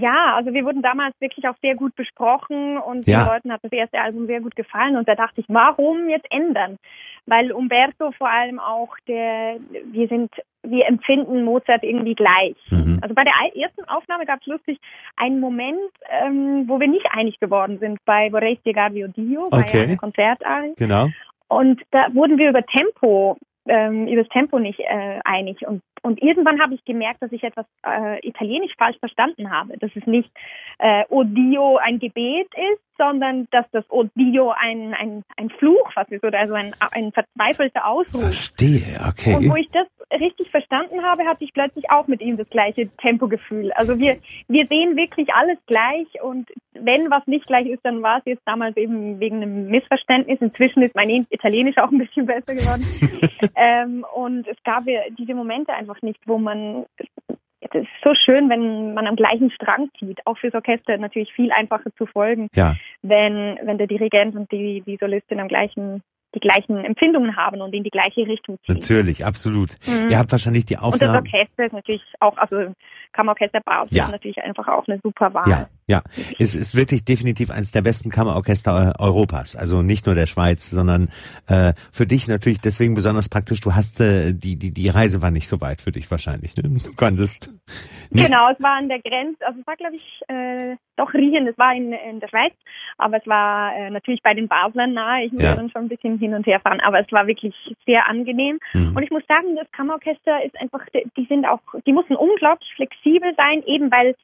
Ja, 0.00 0.34
also 0.36 0.52
wir 0.52 0.64
wurden 0.64 0.82
damals 0.82 1.14
wirklich 1.20 1.48
auch 1.48 1.56
sehr 1.62 1.74
gut 1.74 1.94
besprochen 1.96 2.78
und 2.78 3.06
ja. 3.06 3.24
den 3.24 3.32
Leuten 3.32 3.52
hat 3.52 3.60
das 3.62 3.72
erste 3.72 4.00
Album 4.00 4.26
sehr 4.26 4.40
gut 4.40 4.54
gefallen 4.56 4.96
und 4.96 5.08
da 5.08 5.14
dachte 5.14 5.40
ich, 5.40 5.46
warum 5.48 6.08
jetzt 6.08 6.26
ändern? 6.30 6.78
Weil 7.26 7.52
Umberto 7.52 8.12
vor 8.12 8.30
allem 8.30 8.58
auch 8.58 8.96
der, 9.06 9.56
wir 9.92 10.08
sind, 10.08 10.30
wir 10.62 10.86
empfinden 10.86 11.44
Mozart 11.44 11.82
irgendwie 11.82 12.14
gleich. 12.14 12.56
Mhm. 12.70 12.98
Also 13.02 13.14
bei 13.14 13.24
der 13.24 13.34
ersten 13.54 13.84
Aufnahme 13.88 14.24
gab 14.24 14.40
es 14.40 14.46
lustig 14.46 14.78
einen 15.16 15.40
Moment, 15.40 15.78
ähm, 16.08 16.64
wo 16.66 16.80
wir 16.80 16.88
nicht 16.88 17.06
einig 17.10 17.38
geworden 17.40 17.78
sind 17.78 17.98
bei 18.04 18.30
Vorrei 18.30 18.56
spiegarvi 18.56 19.06
Dio, 19.16 19.44
okay. 19.50 19.64
bei 19.72 19.82
einem 19.82 19.96
Konzertarie. 19.96 20.74
Genau. 20.76 21.08
Und 21.48 21.80
da 21.90 22.14
wurden 22.14 22.38
wir 22.38 22.50
über 22.50 22.64
Tempo 22.64 23.36
ähm, 23.68 24.08
über 24.08 24.22
das 24.22 24.32
Tempo 24.32 24.58
nicht 24.58 24.80
äh, 24.80 25.20
einig. 25.24 25.66
Und 25.66 25.82
und 26.02 26.22
irgendwann 26.22 26.60
habe 26.60 26.74
ich 26.74 26.84
gemerkt, 26.84 27.22
dass 27.22 27.32
ich 27.32 27.42
etwas 27.42 27.66
äh, 27.84 28.26
italienisch 28.26 28.72
falsch 28.78 28.98
verstanden 28.98 29.50
habe. 29.50 29.76
Dass 29.78 29.90
es 29.94 30.06
nicht 30.06 30.30
äh, 30.78 31.04
Odio 31.08 31.76
ein 31.76 31.98
Gebet 31.98 32.48
ist, 32.72 32.82
sondern 32.96 33.48
dass 33.50 33.66
das 33.72 33.84
Odio 33.90 34.52
ein, 34.56 34.94
ein, 34.94 35.24
ein 35.36 35.50
Fluch 35.50 35.90
was 35.94 36.08
ist 36.10 36.24
oder 36.24 36.38
also 36.38 36.54
ein, 36.54 36.74
ein 36.78 37.12
verzweifelter 37.12 37.86
Ausruf. 37.86 38.22
Verstehe, 38.22 39.00
okay. 39.08 39.36
Und 39.36 39.50
wo 39.50 39.56
ich 39.56 39.68
das 39.70 39.86
richtig 40.12 40.50
verstanden 40.50 41.02
habe, 41.02 41.24
hatte 41.26 41.44
ich 41.44 41.52
plötzlich 41.52 41.90
auch 41.90 42.06
mit 42.06 42.20
ihm 42.20 42.36
das 42.36 42.48
gleiche 42.48 42.88
Tempogefühl. 42.96 43.72
Also 43.72 43.98
wir, 43.98 44.16
wir 44.48 44.66
sehen 44.66 44.96
wirklich 44.96 45.32
alles 45.34 45.58
gleich 45.66 46.06
und 46.22 46.48
wenn 46.72 47.10
was 47.10 47.26
nicht 47.26 47.46
gleich 47.46 47.66
ist, 47.66 47.84
dann 47.84 48.02
war 48.02 48.18
es 48.18 48.24
jetzt 48.24 48.42
damals 48.46 48.76
eben 48.76 49.20
wegen 49.20 49.36
einem 49.36 49.66
Missverständnis. 49.68 50.40
Inzwischen 50.40 50.82
ist 50.82 50.94
mein 50.94 51.26
Italienisch 51.30 51.78
auch 51.78 51.90
ein 51.90 51.98
bisschen 51.98 52.26
besser 52.26 52.54
geworden. 52.54 52.84
ähm, 53.56 54.06
und 54.14 54.46
es 54.46 54.56
gab 54.64 54.84
diese 55.18 55.34
Momente 55.34 55.72
einfach 55.74 56.00
nicht, 56.02 56.20
wo 56.26 56.38
man 56.38 56.86
es 57.60 57.82
ist 57.82 57.88
so 58.02 58.14
schön, 58.14 58.48
wenn 58.48 58.94
man 58.94 59.06
am 59.06 59.16
gleichen 59.16 59.50
Strang 59.50 59.90
zieht. 59.98 60.20
Auch 60.26 60.38
fürs 60.38 60.54
Orchester 60.54 60.96
natürlich 60.96 61.32
viel 61.32 61.50
einfacher 61.52 61.90
zu 61.96 62.06
folgen, 62.06 62.48
ja. 62.54 62.76
wenn, 63.02 63.58
wenn 63.62 63.78
der 63.78 63.86
Dirigent 63.86 64.36
und 64.36 64.50
die, 64.52 64.82
die 64.86 64.96
Solistin 64.96 65.40
am 65.40 65.48
gleichen 65.48 66.02
die 66.34 66.40
gleichen 66.40 66.84
Empfindungen 66.84 67.36
haben 67.36 67.60
und 67.60 67.74
in 67.74 67.84
die 67.84 67.90
gleiche 67.90 68.26
Richtung 68.26 68.58
ziehen. 68.64 68.74
Natürlich, 68.74 69.24
absolut. 69.24 69.76
Mhm. 69.86 70.10
Ihr 70.10 70.18
habt 70.18 70.30
wahrscheinlich 70.30 70.66
die 70.66 70.76
Aufnahme. 70.76 71.18
Und 71.18 71.26
das 71.26 71.32
Orchester 71.32 71.66
ist 71.66 71.72
natürlich 71.72 72.02
auch, 72.20 72.36
also 72.36 72.74
Kammerorchester 73.18 73.60
Basel 73.64 73.96
ja. 73.96 74.04
ist 74.04 74.12
natürlich 74.12 74.38
einfach 74.38 74.68
auch 74.68 74.86
eine 74.86 75.00
super 75.02 75.34
Wahl. 75.34 75.50
Ja, 75.50 75.68
ja. 75.88 76.02
Es 76.38 76.54
ist 76.54 76.76
wirklich 76.76 77.04
definitiv 77.04 77.50
eines 77.50 77.72
der 77.72 77.82
besten 77.82 78.10
Kammerorchester 78.10 78.94
Europas. 79.00 79.56
Also 79.56 79.82
nicht 79.82 80.06
nur 80.06 80.14
der 80.14 80.26
Schweiz, 80.26 80.70
sondern 80.70 81.08
äh, 81.48 81.72
für 81.90 82.06
dich 82.06 82.28
natürlich 82.28 82.60
deswegen 82.60 82.94
besonders 82.94 83.28
praktisch. 83.28 83.60
Du 83.60 83.74
hast 83.74 84.00
äh, 84.00 84.32
die, 84.32 84.56
die, 84.56 84.72
die 84.72 84.88
Reise 84.88 85.20
war 85.20 85.32
nicht 85.32 85.48
so 85.48 85.60
weit 85.60 85.80
für 85.80 85.90
dich 85.90 86.08
wahrscheinlich. 86.12 86.56
Ne? 86.56 86.62
Du 86.62 86.94
konntest. 86.94 87.50
Nicht 88.10 88.24
genau, 88.24 88.50
es 88.52 88.62
war 88.62 88.78
an 88.78 88.88
der 88.88 89.00
Grenze, 89.00 89.44
also 89.44 89.60
es 89.60 89.66
war 89.66 89.76
glaube 89.76 89.96
ich 89.96 90.22
äh, 90.28 90.76
doch 90.96 91.12
Riechen, 91.12 91.46
es 91.46 91.58
war 91.58 91.74
in, 91.74 91.92
in 91.92 92.20
der 92.20 92.28
Schweiz, 92.28 92.54
aber 92.96 93.18
es 93.18 93.26
war 93.26 93.74
äh, 93.76 93.90
natürlich 93.90 94.22
bei 94.22 94.32
den 94.32 94.48
Baslern 94.48 94.94
nahe. 94.94 95.24
Ich 95.26 95.32
musste 95.32 95.46
ja. 95.48 95.56
dann 95.56 95.70
schon 95.70 95.82
ein 95.82 95.88
bisschen 95.88 96.18
hin 96.18 96.34
und 96.34 96.46
her 96.46 96.60
fahren, 96.60 96.80
aber 96.80 97.00
es 97.00 97.12
war 97.12 97.26
wirklich 97.26 97.54
sehr 97.84 98.08
angenehm. 98.08 98.58
Mhm. 98.72 98.96
Und 98.96 99.02
ich 99.02 99.10
muss 99.10 99.22
sagen, 99.28 99.56
das 99.56 99.70
Kammerorchester 99.72 100.42
ist 100.44 100.58
einfach, 100.58 100.80
die 101.16 101.26
sind 101.26 101.44
auch, 101.44 101.60
die 101.86 101.92
mussten 101.92 102.16
unglaublich 102.16 102.72
flexibel 102.76 103.07
sein, 103.36 103.62
eben 103.66 103.90
weil 103.90 104.14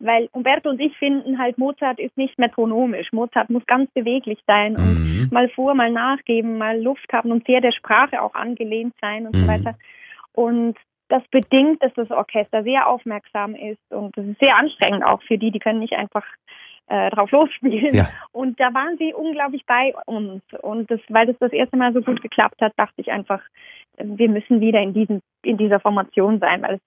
weil 0.00 0.28
Umberto 0.32 0.68
und 0.68 0.80
ich 0.80 0.96
finden 0.98 1.38
halt, 1.38 1.56
Mozart 1.56 1.98
ist 1.98 2.16
nicht 2.16 2.38
metronomisch. 2.38 3.12
Mozart 3.12 3.48
muss 3.48 3.64
ganz 3.66 3.90
beweglich 3.92 4.38
sein 4.46 4.76
und 4.76 5.04
mhm. 5.04 5.28
mal 5.30 5.48
vor, 5.50 5.74
mal 5.74 5.90
nachgeben, 5.90 6.58
mal 6.58 6.80
Luft 6.80 7.10
haben 7.12 7.30
und 7.30 7.46
sehr 7.46 7.60
der 7.60 7.72
Sprache 7.72 8.20
auch 8.20 8.34
angelehnt 8.34 8.94
sein 9.00 9.26
und 9.26 9.36
mhm. 9.36 9.40
so 9.40 9.46
weiter. 9.46 9.78
Und 10.32 10.76
das 11.08 11.22
bedingt, 11.30 11.82
dass 11.82 11.94
das 11.94 12.10
Orchester 12.10 12.62
sehr 12.64 12.88
aufmerksam 12.88 13.54
ist 13.54 13.80
und 13.90 14.16
das 14.16 14.26
ist 14.26 14.40
sehr 14.40 14.56
anstrengend 14.56 15.04
auch 15.04 15.22
für 15.22 15.38
die, 15.38 15.50
die 15.50 15.58
können 15.58 15.78
nicht 15.78 15.94
einfach 15.94 16.24
äh, 16.86 17.10
drauf 17.10 17.30
losspielen. 17.30 17.94
Ja. 17.94 18.08
Und 18.32 18.58
da 18.60 18.74
waren 18.74 18.96
sie 18.98 19.14
unglaublich 19.14 19.64
bei 19.66 19.94
uns. 20.06 20.42
Und 20.60 20.90
das, 20.90 21.00
weil 21.08 21.26
das 21.26 21.36
das 21.38 21.52
erste 21.52 21.76
Mal 21.76 21.92
so 21.92 22.02
gut 22.02 22.20
geklappt 22.20 22.60
hat, 22.60 22.72
dachte 22.76 23.00
ich 23.00 23.10
einfach, 23.10 23.40
wir 23.96 24.28
müssen 24.28 24.60
wieder 24.60 24.80
in 24.80 24.92
diesem, 24.92 25.20
in 25.42 25.56
dieser 25.56 25.80
Formation 25.80 26.40
sein, 26.40 26.62
weil 26.62 26.74
es 26.74 26.80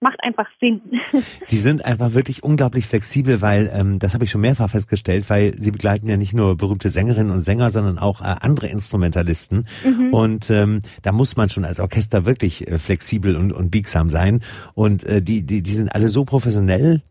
macht 0.00 0.22
einfach 0.22 0.46
Sinn. 0.60 0.80
Die 1.50 1.56
sind 1.56 1.84
einfach 1.84 2.14
wirklich 2.14 2.42
unglaublich 2.42 2.86
flexibel, 2.86 3.42
weil 3.42 3.70
ähm, 3.72 3.98
das 3.98 4.14
habe 4.14 4.24
ich 4.24 4.30
schon 4.30 4.40
mehrfach 4.40 4.70
festgestellt, 4.70 5.28
weil 5.28 5.58
sie 5.58 5.70
begleiten 5.70 6.08
ja 6.08 6.16
nicht 6.16 6.34
nur 6.34 6.56
berühmte 6.56 6.88
Sängerinnen 6.88 7.32
und 7.32 7.42
Sänger, 7.42 7.70
sondern 7.70 7.98
auch 7.98 8.20
äh, 8.20 8.36
andere 8.40 8.68
Instrumentalisten. 8.68 9.66
Mhm. 9.84 10.14
Und 10.14 10.50
ähm, 10.50 10.82
da 11.02 11.12
muss 11.12 11.36
man 11.36 11.48
schon 11.48 11.64
als 11.64 11.80
Orchester 11.80 12.26
wirklich 12.26 12.68
äh, 12.68 12.78
flexibel 12.78 13.36
und, 13.36 13.52
und 13.52 13.70
biegsam 13.70 14.10
sein. 14.10 14.40
Und 14.74 15.04
äh, 15.04 15.20
die, 15.20 15.42
die, 15.42 15.62
die 15.62 15.72
sind 15.72 15.94
alle 15.94 16.08
so 16.08 16.24
professionell 16.24 17.02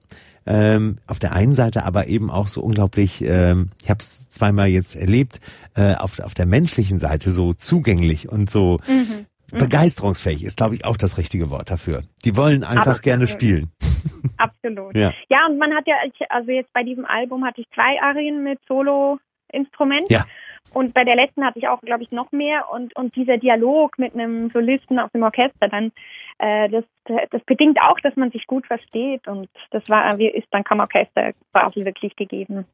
Ähm, 0.50 1.00
auf 1.08 1.20
der 1.20 1.34
einen 1.34 1.56
Seite 1.56 1.84
aber 1.84 2.08
eben 2.08 2.32
auch 2.32 2.48
so 2.48 2.62
unglaublich, 2.62 3.22
ähm, 3.22 3.70
ich 3.84 3.90
habe 3.90 4.00
es 4.00 4.30
zweimal 4.30 4.70
jetzt 4.70 4.96
erlebt, 4.96 5.42
äh, 5.76 5.96
auf, 5.96 6.20
auf 6.20 6.34
der 6.36 6.46
menschlichen 6.46 7.00
Seite 7.00 7.32
so 7.32 7.54
zugänglich 7.54 8.30
und 8.30 8.50
so 8.50 8.80
mhm. 8.88 9.26
Begeisterungsfähig 9.52 10.44
ist, 10.44 10.58
glaube 10.58 10.76
ich, 10.76 10.86
auch 10.86 10.98
das 10.98 11.18
richtige 11.18 11.50
Wort 11.50 11.72
dafür. 11.72 12.04
Die 12.26 12.36
wollen 12.36 12.64
einfach 12.64 12.98
Absolut. 12.98 13.02
gerne 13.04 13.28
spielen. 13.28 13.72
Absolut. 14.38 14.96
Ja. 14.96 15.14
ja, 15.30 15.46
und 15.48 15.58
man 15.58 15.74
hat 15.74 15.88
ja, 15.88 15.96
also 16.30 16.52
jetzt 16.52 16.72
bei 16.74 16.84
diesem 16.84 17.06
Album 17.06 17.46
hatte 17.46 17.62
ich 17.62 17.68
zwei 17.74 18.02
Arien 18.02 18.44
mit 18.44 18.60
Solo-Instrument. 18.68 20.10
Ja. 20.10 20.26
Und 20.74 20.94
bei 20.94 21.04
der 21.04 21.16
letzten 21.16 21.46
hatte 21.46 21.60
ich 21.60 21.68
auch, 21.68 21.80
glaube 21.82 22.04
ich, 22.04 22.12
noch 22.12 22.32
mehr. 22.32 22.70
Und, 22.72 22.96
und 22.96 23.16
dieser 23.16 23.38
Dialog 23.38 23.98
mit 23.98 24.14
einem 24.14 24.50
Solisten 24.52 25.00
aus 25.00 25.12
dem 25.12 25.24
Orchester, 25.24 25.70
dann, 25.70 25.92
äh, 26.40 26.70
das, 26.70 26.84
das 27.32 27.42
bedingt 27.46 27.80
auch, 27.82 28.00
dass 28.02 28.16
man 28.16 28.32
sich 28.32 28.46
gut 28.48 28.66
versteht. 28.66 29.28
Und 29.28 29.50
das 29.72 29.88
war, 29.90 30.20
ist 30.20 30.48
dann 30.52 30.64
Kammerorchester 30.64 31.32
quasi 31.54 31.86
wirklich 31.86 32.16
gegeben. 32.16 32.66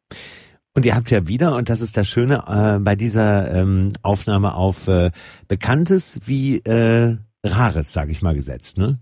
Und 0.75 0.85
ihr 0.85 0.95
habt 0.95 1.11
ja 1.11 1.27
wieder, 1.27 1.55
und 1.55 1.69
das 1.69 1.81
ist 1.81 1.97
das 1.97 2.07
Schöne 2.07 2.43
äh, 2.47 2.79
bei 2.79 2.95
dieser 2.95 3.53
ähm, 3.53 3.91
Aufnahme 4.01 4.55
auf 4.55 4.87
äh, 4.87 5.11
Bekanntes 5.47 6.21
wie 6.25 6.57
äh, 6.59 7.17
Rares, 7.43 7.93
sage 7.93 8.11
ich 8.11 8.21
mal, 8.21 8.33
gesetzt, 8.33 8.77
ne? 8.77 8.99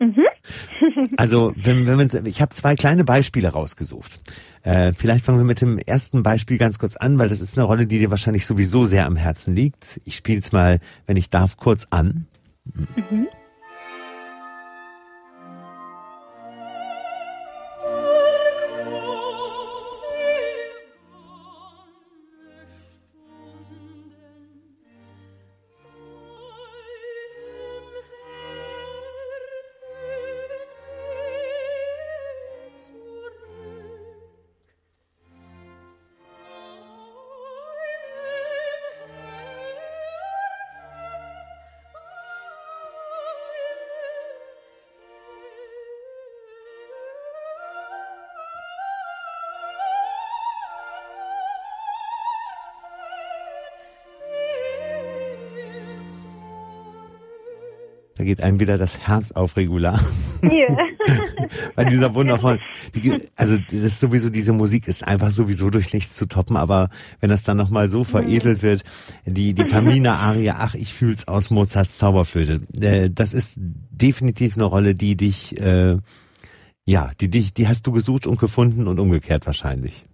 Mhm. 0.00 0.24
also, 1.16 1.52
wenn, 1.56 1.86
wenn 1.86 1.96
man, 1.96 2.26
ich 2.26 2.42
habe 2.42 2.54
zwei 2.54 2.74
kleine 2.74 3.04
Beispiele 3.04 3.48
rausgesucht. 3.48 4.20
Äh, 4.62 4.92
vielleicht 4.92 5.24
fangen 5.24 5.38
wir 5.38 5.44
mit 5.44 5.60
dem 5.60 5.78
ersten 5.78 6.24
Beispiel 6.24 6.58
ganz 6.58 6.80
kurz 6.80 6.96
an, 6.96 7.18
weil 7.18 7.28
das 7.28 7.40
ist 7.40 7.56
eine 7.56 7.66
Rolle, 7.66 7.86
die 7.86 8.00
dir 8.00 8.10
wahrscheinlich 8.10 8.44
sowieso 8.44 8.84
sehr 8.84 9.06
am 9.06 9.16
Herzen 9.16 9.54
liegt. 9.54 10.00
Ich 10.04 10.16
spiele 10.16 10.40
es 10.40 10.50
mal, 10.50 10.80
wenn 11.06 11.16
ich 11.16 11.30
darf, 11.30 11.56
kurz 11.56 11.86
an. 11.90 12.26
Mhm. 12.64 13.28
Da 58.22 58.26
geht 58.26 58.40
einem 58.40 58.60
wieder 58.60 58.78
das 58.78 59.00
Herz 59.00 59.32
auf 59.32 59.56
Regular. 59.56 59.98
Yeah. 60.44 60.76
Bei 61.74 61.84
dieser 61.84 62.14
wundervollen, 62.14 62.60
die, 62.94 63.20
also 63.34 63.56
das 63.56 63.80
ist 63.80 63.98
sowieso, 63.98 64.30
diese 64.30 64.52
Musik 64.52 64.86
ist 64.86 65.04
einfach 65.04 65.32
sowieso 65.32 65.70
durch 65.70 65.92
nichts 65.92 66.14
zu 66.14 66.26
toppen, 66.26 66.56
aber 66.56 66.88
wenn 67.18 67.30
das 67.30 67.42
dann 67.42 67.56
nochmal 67.56 67.88
so 67.88 68.04
veredelt 68.04 68.62
wird, 68.62 68.84
die, 69.26 69.54
die 69.54 69.64
Pamina-Arie, 69.64 70.50
ach, 70.50 70.76
ich 70.76 70.94
fühl's 70.94 71.26
aus 71.26 71.50
Mozarts 71.50 71.96
Zauberflöte, 71.98 72.60
äh, 72.80 73.10
das 73.10 73.34
ist 73.34 73.56
definitiv 73.58 74.54
eine 74.56 74.66
Rolle, 74.66 74.94
die 74.94 75.16
dich, 75.16 75.60
äh, 75.60 75.96
ja, 76.84 77.10
die 77.20 77.28
dich, 77.28 77.54
die 77.54 77.66
hast 77.66 77.88
du 77.88 77.90
gesucht 77.90 78.28
und 78.28 78.38
gefunden 78.38 78.86
und 78.86 79.00
umgekehrt 79.00 79.46
wahrscheinlich. 79.46 80.04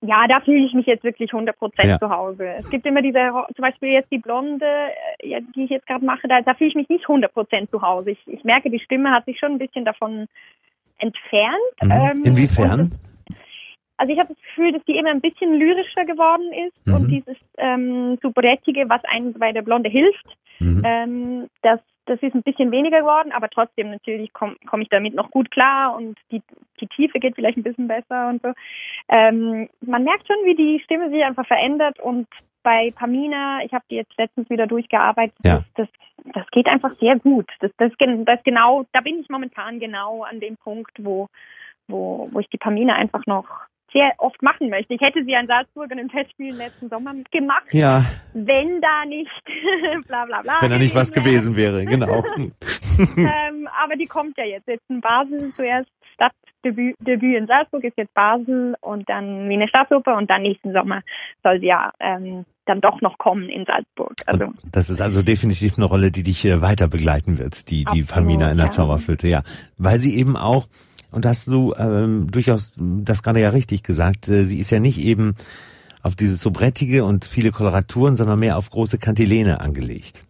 Ja, 0.00 0.26
da 0.28 0.40
fühle 0.40 0.64
ich 0.64 0.74
mich 0.74 0.86
jetzt 0.86 1.02
wirklich 1.02 1.32
100 1.32 1.58
Prozent 1.58 1.88
ja. 1.88 1.98
zu 1.98 2.08
Hause. 2.08 2.54
Es 2.56 2.70
gibt 2.70 2.86
immer 2.86 3.02
diese, 3.02 3.18
zum 3.54 3.62
Beispiel 3.62 3.90
jetzt 3.90 4.12
die 4.12 4.18
Blonde, 4.18 4.66
äh, 5.18 5.40
die 5.54 5.64
ich 5.64 5.70
jetzt 5.70 5.86
gerade 5.86 6.04
mache, 6.04 6.28
da, 6.28 6.40
da 6.40 6.54
fühle 6.54 6.70
ich 6.70 6.76
mich 6.76 6.88
nicht 6.88 7.08
100 7.08 7.32
Prozent 7.32 7.70
zu 7.70 7.82
Hause. 7.82 8.12
Ich, 8.12 8.20
ich 8.26 8.44
merke, 8.44 8.70
die 8.70 8.78
Stimme 8.78 9.10
hat 9.10 9.24
sich 9.24 9.38
schon 9.38 9.52
ein 9.52 9.58
bisschen 9.58 9.84
davon 9.84 10.26
entfernt. 10.98 11.74
Mhm. 11.82 11.90
Ähm, 11.90 12.22
Inwiefern? 12.24 12.92
also 13.98 14.12
ich 14.12 14.18
habe 14.18 14.32
das 14.32 14.42
Gefühl, 14.42 14.72
dass 14.72 14.84
die 14.84 14.96
immer 14.96 15.10
ein 15.10 15.20
bisschen 15.20 15.54
lyrischer 15.54 16.04
geworden 16.04 16.52
ist 16.66 16.86
mhm. 16.86 16.94
und 16.94 17.08
dieses 17.08 17.36
ähm, 17.58 18.18
Superettige, 18.22 18.88
was 18.88 19.04
einem 19.04 19.32
bei 19.32 19.52
der 19.52 19.62
Blonde 19.62 19.90
hilft, 19.90 20.26
mhm. 20.60 20.82
ähm, 20.84 21.48
das 21.62 21.80
das 22.08 22.22
ist 22.22 22.34
ein 22.34 22.42
bisschen 22.42 22.70
weniger 22.70 23.00
geworden, 23.00 23.32
aber 23.32 23.48
trotzdem 23.48 23.90
natürlich 23.90 24.32
komme 24.32 24.56
komm 24.66 24.80
ich 24.80 24.88
damit 24.88 25.14
noch 25.14 25.30
gut 25.30 25.50
klar 25.50 25.94
und 25.94 26.18
die, 26.30 26.42
die 26.80 26.86
Tiefe 26.86 27.18
geht 27.18 27.34
vielleicht 27.34 27.58
ein 27.58 27.62
bisschen 27.62 27.88
besser 27.88 28.28
und 28.28 28.42
so. 28.42 28.52
Ähm, 29.08 29.68
man 29.80 30.04
merkt 30.04 30.26
schon, 30.26 30.36
wie 30.44 30.54
die 30.54 30.80
Stimme 30.84 31.10
sich 31.10 31.22
einfach 31.22 31.46
verändert 31.46 32.00
und 32.00 32.26
bei 32.62 32.88
Pamina, 32.94 33.64
ich 33.64 33.72
habe 33.72 33.84
die 33.90 33.96
jetzt 33.96 34.16
letztens 34.18 34.50
wieder 34.50 34.66
durchgearbeitet, 34.66 35.36
ja. 35.44 35.62
das, 35.76 35.88
das, 36.34 36.46
geht 36.50 36.66
einfach 36.66 36.94
sehr 36.98 37.18
gut. 37.18 37.48
Das, 37.60 37.70
das, 37.78 37.92
das 37.98 38.42
genau, 38.44 38.84
da 38.92 39.00
bin 39.00 39.20
ich 39.20 39.28
momentan 39.28 39.78
genau 39.78 40.24
an 40.24 40.40
dem 40.40 40.56
Punkt, 40.56 40.92
wo, 40.98 41.28
wo, 41.86 42.28
wo 42.30 42.40
ich 42.40 42.48
die 42.48 42.58
Pamina 42.58 42.94
einfach 42.94 43.24
noch 43.26 43.48
sehr 43.92 44.12
oft 44.18 44.42
machen 44.42 44.68
möchte. 44.70 44.94
Ich 44.94 45.00
hätte 45.00 45.24
sie 45.24 45.32
in 45.32 45.46
Salzburg 45.46 45.90
in 45.90 45.98
einem 45.98 46.10
Festspiel 46.10 46.54
letzten 46.54 46.88
Sommer 46.88 47.14
gemacht. 47.30 47.66
Ja. 47.72 48.04
Wenn 48.34 48.80
da 48.80 49.04
nicht 49.06 49.30
bla 50.08 50.26
bla 50.26 50.42
bla. 50.42 50.56
Wenn 50.60 50.70
da 50.70 50.78
nicht 50.78 50.94
was 50.94 51.12
gewesen 51.18 51.56
wäre, 51.56 51.84
genau. 51.84 52.22
ähm, 52.36 53.68
aber 53.82 53.96
die 53.96 54.06
kommt 54.06 54.36
ja 54.36 54.44
jetzt. 54.44 54.68
Jetzt 54.68 54.88
in 54.88 55.00
Basel 55.00 55.38
zuerst 55.50 55.90
Stadtdebüt 56.14 56.96
Debüt 57.00 57.36
in 57.36 57.46
Salzburg 57.46 57.84
ist 57.84 57.96
jetzt 57.96 58.12
Basel 58.14 58.74
und 58.80 59.08
dann 59.08 59.48
Wiener 59.48 59.68
Staatsoper 59.68 60.16
und 60.16 60.28
dann 60.28 60.42
nächsten 60.42 60.72
Sommer 60.72 61.02
soll 61.42 61.60
sie 61.60 61.66
ja 61.66 61.92
ähm, 62.00 62.44
dann 62.66 62.80
doch 62.80 63.00
noch 63.00 63.16
kommen 63.16 63.48
in 63.48 63.64
Salzburg. 63.64 64.14
Also 64.26 64.52
das 64.70 64.90
ist 64.90 65.00
also 65.00 65.22
definitiv 65.22 65.78
eine 65.78 65.86
Rolle, 65.86 66.10
die 66.10 66.22
dich 66.22 66.44
äh, 66.44 66.60
weiter 66.60 66.88
begleiten 66.88 67.38
wird, 67.38 67.70
die 67.70 67.84
die 67.84 68.02
Famina 68.02 68.50
in 68.50 68.58
der 68.58 68.66
ja. 68.66 68.72
Zauberflöte, 68.72 69.28
ja, 69.28 69.42
weil 69.78 69.98
sie 69.98 70.18
eben 70.18 70.36
auch 70.36 70.66
und 71.10 71.26
hast 71.26 71.46
du 71.46 71.74
ähm, 71.78 72.30
durchaus 72.30 72.78
das 72.80 73.22
gerade 73.22 73.40
ja 73.40 73.50
richtig 73.50 73.82
gesagt. 73.82 74.28
Äh, 74.28 74.44
sie 74.44 74.58
ist 74.58 74.70
ja 74.70 74.80
nicht 74.80 74.98
eben 74.98 75.34
auf 76.02 76.14
dieses 76.14 76.40
Sobrettige 76.40 77.04
und 77.04 77.24
viele 77.24 77.50
Koloraturen, 77.50 78.16
sondern 78.16 78.38
mehr 78.38 78.56
auf 78.56 78.70
große 78.70 78.98
Kantilene 78.98 79.60
angelegt. 79.60 80.22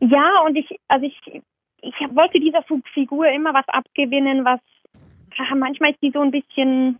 Ja, 0.00 0.42
und 0.46 0.56
ich, 0.56 0.68
also 0.88 1.06
ich, 1.06 1.42
ich 1.82 1.94
wollte 2.14 2.40
dieser 2.40 2.62
Figur 2.94 3.26
immer 3.28 3.52
was 3.52 3.68
abgewinnen, 3.68 4.44
was 4.44 4.60
manchmal 5.56 5.92
ist 5.92 6.02
die 6.02 6.10
so 6.12 6.20
ein 6.20 6.30
bisschen 6.30 6.98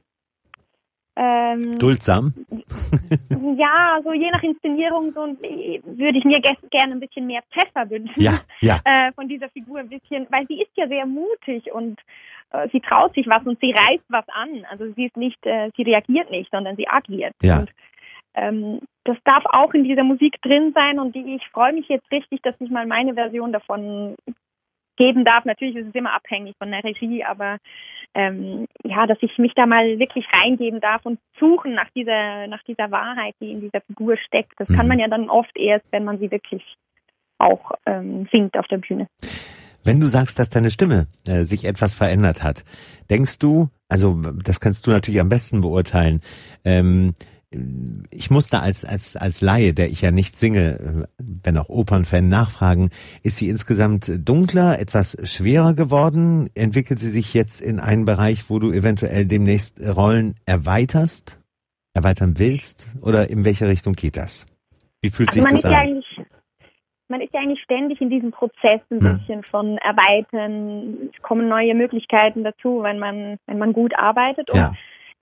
ähm, 1.23 1.79
Duldsam? 1.79 2.33
ja, 3.59 4.01
so 4.03 4.13
je 4.15 4.31
nach 4.31 4.43
Inszenierung 4.43 5.13
so 5.13 5.21
würde 5.21 6.19
ich 6.19 6.25
mir 6.25 6.41
gerne 6.41 6.95
ein 6.95 7.01
bisschen 7.01 7.27
mehr 7.27 7.43
Pfeffer 7.53 7.91
wünschen. 7.91 8.23
Ja, 8.23 8.41
ja. 8.61 8.81
Äh, 8.91 9.13
von 9.13 9.29
dieser 9.29 9.51
Figur 9.51 9.81
ein 9.81 9.91
bisschen, 9.91 10.27
weil 10.31 10.47
sie 10.47 10.63
ist 10.63 10.71
ja 10.77 10.89
sehr 10.89 11.05
mutig 11.05 11.71
und 11.73 12.01
äh, 12.53 12.69
sie 12.73 12.81
traut 12.81 13.15
sich 13.15 13.27
was 13.27 13.45
und 13.45 13.61
sie 13.61 13.71
reißt 13.71 14.05
was 14.09 14.25
an. 14.29 14.65
Also 14.71 14.91
sie 14.95 15.07
ist 15.07 15.17
nicht, 15.17 15.45
äh, 15.45 15.71
sie 15.77 15.83
reagiert 15.83 16.31
nicht, 16.31 16.51
sondern 16.51 16.77
sie 16.77 16.89
agiert. 16.89 17.35
Ja. 17.43 17.61
Und 17.61 17.71
ähm, 18.35 18.81
das 19.05 19.19
darf 19.25 19.45
auch 19.45 19.75
in 19.75 19.85
dieser 19.85 20.05
Musik 20.05 20.41
drin 20.41 20.73
sein 20.75 20.99
und 20.99 21.15
die, 21.15 21.37
ich 21.37 21.47
freue 21.49 21.75
mich 21.75 21.89
jetzt 21.89 22.11
richtig, 22.11 22.41
dass 22.43 22.55
ich 22.61 22.71
mal 22.71 22.87
meine 22.87 23.15
Version 23.15 23.53
davon 23.53 24.17
geben 24.97 25.25
darf. 25.25 25.45
Natürlich 25.45 25.77
ist 25.77 25.89
es 25.89 25.95
immer 25.95 26.15
abhängig 26.15 26.57
von 26.59 26.71
der 26.71 26.83
Regie, 26.83 27.25
aber 27.25 27.59
ähm, 28.15 28.67
ja, 28.85 29.07
dass 29.07 29.19
ich 29.21 29.37
mich 29.39 29.53
da 29.55 29.67
mal 29.67 29.99
wirklich 29.99 30.25
reingeben 30.33 30.81
darf 30.81 31.05
und 31.05 31.19
suchen 31.39 31.75
nach 31.75 31.91
dieser, 31.95 32.47
nach 32.49 32.63
dieser 32.65 32.91
Wahrheit, 32.91 33.35
die 33.41 33.53
in 33.53 33.61
dieser 33.61 33.81
Figur 33.83 34.17
steckt. 34.17 34.53
Das 34.59 34.69
mhm. 34.69 34.75
kann 34.75 34.89
man 34.89 34.99
ja 34.99 35.09
dann 35.09 35.31
oft 35.31 35.57
erst, 35.57 35.87
wenn 35.91 36.05
man 36.05 36.19
sie 36.19 36.31
wirklich 36.31 36.63
auch 37.39 37.73
ähm, 37.87 38.29
singt 38.31 38.57
auf 38.59 38.67
der 38.67 38.79
Bühne. 38.79 39.07
Wenn 39.85 40.01
du 40.01 40.07
sagst, 40.09 40.39
dass 40.39 40.51
deine 40.51 40.71
Stimme 40.71 41.07
äh, 41.27 41.45
sich 41.45 41.65
etwas 41.65 41.95
verändert 41.95 42.43
hat, 42.43 42.65
denkst 43.09 43.39
du, 43.39 43.69
also 43.89 44.21
das 44.45 44.61
kannst 44.61 44.87
du 44.87 44.91
natürlich 44.91 45.21
am 45.21 45.31
besten 45.31 45.63
beurteilen, 45.63 46.21
ähm, 46.65 47.15
ich 48.21 48.31
musste 48.31 48.61
als, 48.61 48.85
als, 48.85 49.17
als 49.17 49.41
Laie, 49.41 49.73
der 49.73 49.87
ich 49.87 50.03
ja 50.03 50.11
nicht 50.11 50.37
singe, 50.37 51.09
wenn 51.17 51.57
auch 51.57 51.71
Opernfan 51.71 52.29
nachfragen, 52.29 52.91
ist 53.23 53.39
sie 53.39 53.49
insgesamt 53.49 54.13
dunkler, 54.29 54.79
etwas 54.79 55.17
schwerer 55.25 55.73
geworden? 55.73 56.51
Entwickelt 56.55 56.99
sie 56.99 57.09
sich 57.09 57.33
jetzt 57.33 57.63
in 57.63 57.81
einen 57.81 58.05
Bereich, 58.05 58.51
wo 58.51 58.59
du 58.59 58.73
eventuell 58.73 59.25
demnächst 59.25 59.81
Rollen 59.81 60.35
erweiterst, 60.45 61.41
erweitern 61.95 62.35
willst? 62.37 62.89
Oder 63.01 63.31
in 63.31 63.47
welche 63.47 63.67
Richtung 63.67 63.95
geht 63.95 64.19
das? 64.19 64.47
Wie 65.01 65.09
fühlt 65.09 65.31
also 65.31 65.41
sich 65.41 65.63
das 65.63 65.65
an? 65.65 66.03
man 67.09 67.23
ist 67.23 67.33
ja 67.33 67.41
eigentlich 67.41 67.63
ständig 67.63 68.01
in 68.03 68.11
diesem 68.11 68.33
Prozess 68.33 68.81
ein 68.91 69.01
hm. 69.01 69.19
bisschen 69.19 69.43
von 69.45 69.79
Erweitern. 69.79 71.11
Es 71.13 71.23
kommen 71.23 71.49
neue 71.49 71.75
Möglichkeiten 71.75 72.45
dazu, 72.45 72.83
wenn 72.83 72.99
man, 72.99 73.39
wenn 73.47 73.59
man 73.59 73.73
gut 73.73 73.95
arbeitet. 73.97 74.51
Und 74.51 74.59
ja. 74.59 74.73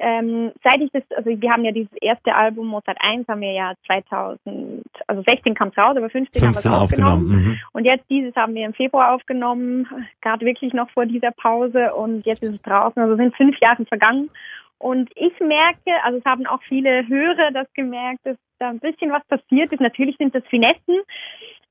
Ähm, 0.01 0.53
seit 0.63 0.81
ich 0.81 0.91
das, 0.93 1.03
also 1.17 1.31
wir 1.31 1.51
haben 1.51 1.65
ja 1.65 1.73
dieses 1.73 1.93
erste 2.01 2.35
Album 2.35 2.69
Mozart 2.69 2.99
1 3.01 3.27
haben 3.27 3.41
wir 3.41 3.53
ja 3.53 3.73
2000, 3.87 4.85
also 5.07 5.23
16 5.27 5.55
kam 5.55 5.69
es 5.69 5.79
raus, 5.79 5.97
aber 5.97 6.09
15, 6.09 6.41
15 6.41 6.43
haben 6.43 6.55
wir 6.55 6.59
es 6.59 6.67
aufgenommen. 6.67 7.25
aufgenommen. 7.25 7.47
Mhm. 7.47 7.61
Und 7.73 7.85
jetzt 7.85 8.05
dieses 8.09 8.35
haben 8.37 8.55
wir 8.55 8.65
im 8.65 8.75
Februar 8.75 9.15
aufgenommen, 9.15 9.89
gerade 10.21 10.47
wirklich 10.47 10.73
noch 10.73 10.89
vor 10.91 11.07
dieser 11.07 11.33
Pause 11.33 11.95
und 11.95 12.25
jetzt 12.27 12.43
ist 12.43 12.55
es 12.55 12.63
draußen, 12.63 13.03
also 13.03 13.17
sind 13.17 13.37
fünf 13.37 13.59
Jahre 13.61 13.85
vergangen. 13.87 14.31
Und 14.79 15.11
ich 15.17 15.33
merke, 15.41 15.91
also 16.05 16.19
es 16.19 16.25
haben 16.25 16.47
auch 16.47 16.63
viele 16.63 17.07
Hörer 17.09 17.51
das 17.53 17.67
gemerkt, 17.75 18.21
dass 18.23 18.37
da 18.61 18.69
ein 18.69 18.79
bisschen 18.79 19.11
was 19.11 19.25
passiert 19.27 19.73
ist. 19.73 19.81
Natürlich 19.81 20.17
sind 20.19 20.33
das 20.33 20.45
Finessen, 20.49 21.03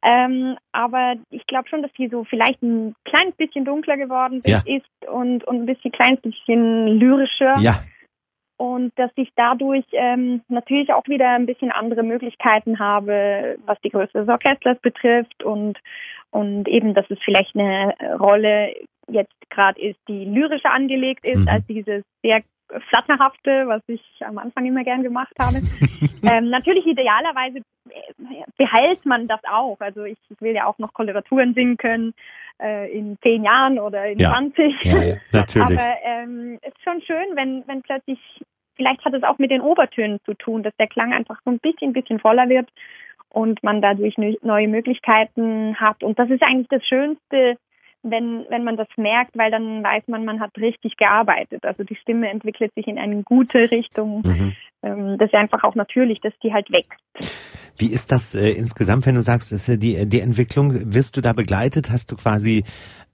ähm, 0.04 0.58
aber 0.74 1.16
ich 1.30 1.46
glaube 1.48 1.70
schon, 1.70 1.82
dass 1.82 1.92
sie 1.98 2.10
so 2.10 2.26
vielleicht 2.26 2.62
ein 2.62 2.96
kleines 3.06 3.36
bisschen 3.36 3.64
dunkler 3.64 3.96
geworden 3.96 4.42
ja. 4.46 4.62
ist 4.66 5.10
und, 5.10 5.46
und 5.46 5.62
ein 5.62 5.66
bisschen 5.66 5.92
kleines 5.92 6.22
bisschen 6.22 6.88
lyrischer. 7.00 7.56
Ja. 7.60 7.80
Und 8.58 8.92
dass 8.98 9.12
ich 9.16 9.32
dadurch 9.36 9.86
ähm, 9.92 10.42
natürlich 10.48 10.92
auch 10.92 11.08
wieder 11.08 11.30
ein 11.30 11.46
bisschen 11.46 11.72
andere 11.72 12.02
Möglichkeiten 12.02 12.80
habe, 12.80 13.58
was 13.66 13.80
die 13.82 13.90
Größe 13.90 14.14
des 14.14 14.28
Orchesters 14.28 14.80
betrifft 14.80 15.44
und, 15.44 15.78
und 16.32 16.68
eben, 16.68 16.96
dass 16.96 17.06
es 17.10 17.20
vielleicht 17.24 17.56
eine 17.56 17.94
Rolle 18.20 18.74
jetzt 19.08 19.36
gerade 19.52 19.80
ist, 19.80 20.00
die 20.08 20.26
lyrischer 20.26 20.72
angelegt 20.72 21.24
ist, 21.24 21.42
mhm. 21.42 21.48
als 21.48 21.66
dieses 21.68 22.04
sehr 22.24 22.42
Flatterhafte, 22.90 23.68
was 23.68 23.82
ich 23.88 24.02
am 24.22 24.38
Anfang 24.38 24.66
immer 24.66 24.84
gern 24.84 25.04
gemacht 25.04 25.34
habe. 25.40 25.58
ähm, 26.24 26.50
natürlich 26.50 26.86
idealerweise 26.86 27.60
äh, 27.90 28.44
behält 28.58 29.06
man 29.06 29.28
das 29.28 29.40
auch. 29.50 29.78
Also 29.80 30.04
ich, 30.04 30.18
ich 30.30 30.42
will 30.42 30.54
ja 30.54 30.66
auch 30.66 30.78
noch 30.78 30.94
Koloraturen 30.94 31.54
singen 31.54 31.78
können 31.78 32.14
äh, 32.62 32.92
in 32.92 33.18
zehn 33.22 33.44
Jahren 33.44 33.80
oder 33.80 34.06
in 34.08 34.20
ja. 34.20 34.32
20. 34.32 34.84
Ja, 34.84 35.04
ja, 35.04 35.16
natürlich. 35.32 35.80
Aber 35.80 35.96
ähm, 36.04 36.60
es 36.62 36.74
ist 36.74 36.84
schon 36.84 37.02
schön, 37.02 37.36
wenn, 37.36 37.64
wenn 37.68 37.82
plötzlich, 37.82 38.20
vielleicht 38.76 39.04
hat 39.06 39.14
es 39.14 39.24
auch 39.24 39.38
mit 39.38 39.52
den 39.52 39.62
Obertönen 39.62 40.20
zu 40.26 40.34
tun, 40.34 40.64
dass 40.64 40.76
der 40.78 40.88
Klang 40.88 41.14
einfach 41.14 41.40
so 41.46 41.52
ein 41.52 41.60
bisschen, 41.60 41.94
bisschen 41.94 42.20
voller 42.20 42.50
wird 42.50 42.70
und 43.30 43.62
man 43.64 43.82
dadurch 43.82 44.16
neue 44.18 44.68
Möglichkeiten 44.68 45.80
hat. 45.80 46.04
Und 46.04 46.18
das 46.20 46.30
ist 46.30 46.42
eigentlich 46.44 46.70
das 46.70 46.86
Schönste 46.86 47.58
wenn, 48.04 48.46
wenn 48.50 48.64
man 48.64 48.78
das 48.78 48.88
merkt, 48.98 49.38
weil 49.38 49.52
dann 49.52 49.84
weiß 49.84 50.04
man, 50.08 50.26
man 50.26 50.40
hat 50.40 50.58
richtig 50.58 50.98
gearbeitet. 50.98 51.66
Also 51.66 51.84
die 51.84 51.96
Stimme 51.96 52.30
entwickelt 52.30 52.74
sich 52.76 52.88
in 52.88 52.98
eine 52.98 53.24
gute 53.24 53.72
Richtung. 53.72 54.22
Mhm. 54.26 54.54
Ähm, 54.88 55.18
das 55.18 55.28
ist 55.28 55.36
einfach 55.36 55.64
auch 55.64 55.76
natürlich, 55.76 56.22
dass 56.22 56.34
die 56.44 56.54
halt 56.54 56.70
wächst. 56.72 57.34
Wie 57.80 57.92
ist 57.92 58.12
das 58.12 58.34
äh, 58.34 58.50
insgesamt, 58.50 59.06
wenn 59.06 59.16
du 59.16 59.22
sagst, 59.22 59.52
ist 59.52 59.68
die, 59.68 60.08
die 60.08 60.22
Entwicklung, 60.22 60.94
wirst 60.94 61.16
du 61.16 61.22
da 61.22 61.34
begleitet? 61.34 61.92
Hast 61.92 62.12
du 62.12 62.16
quasi 62.16 62.64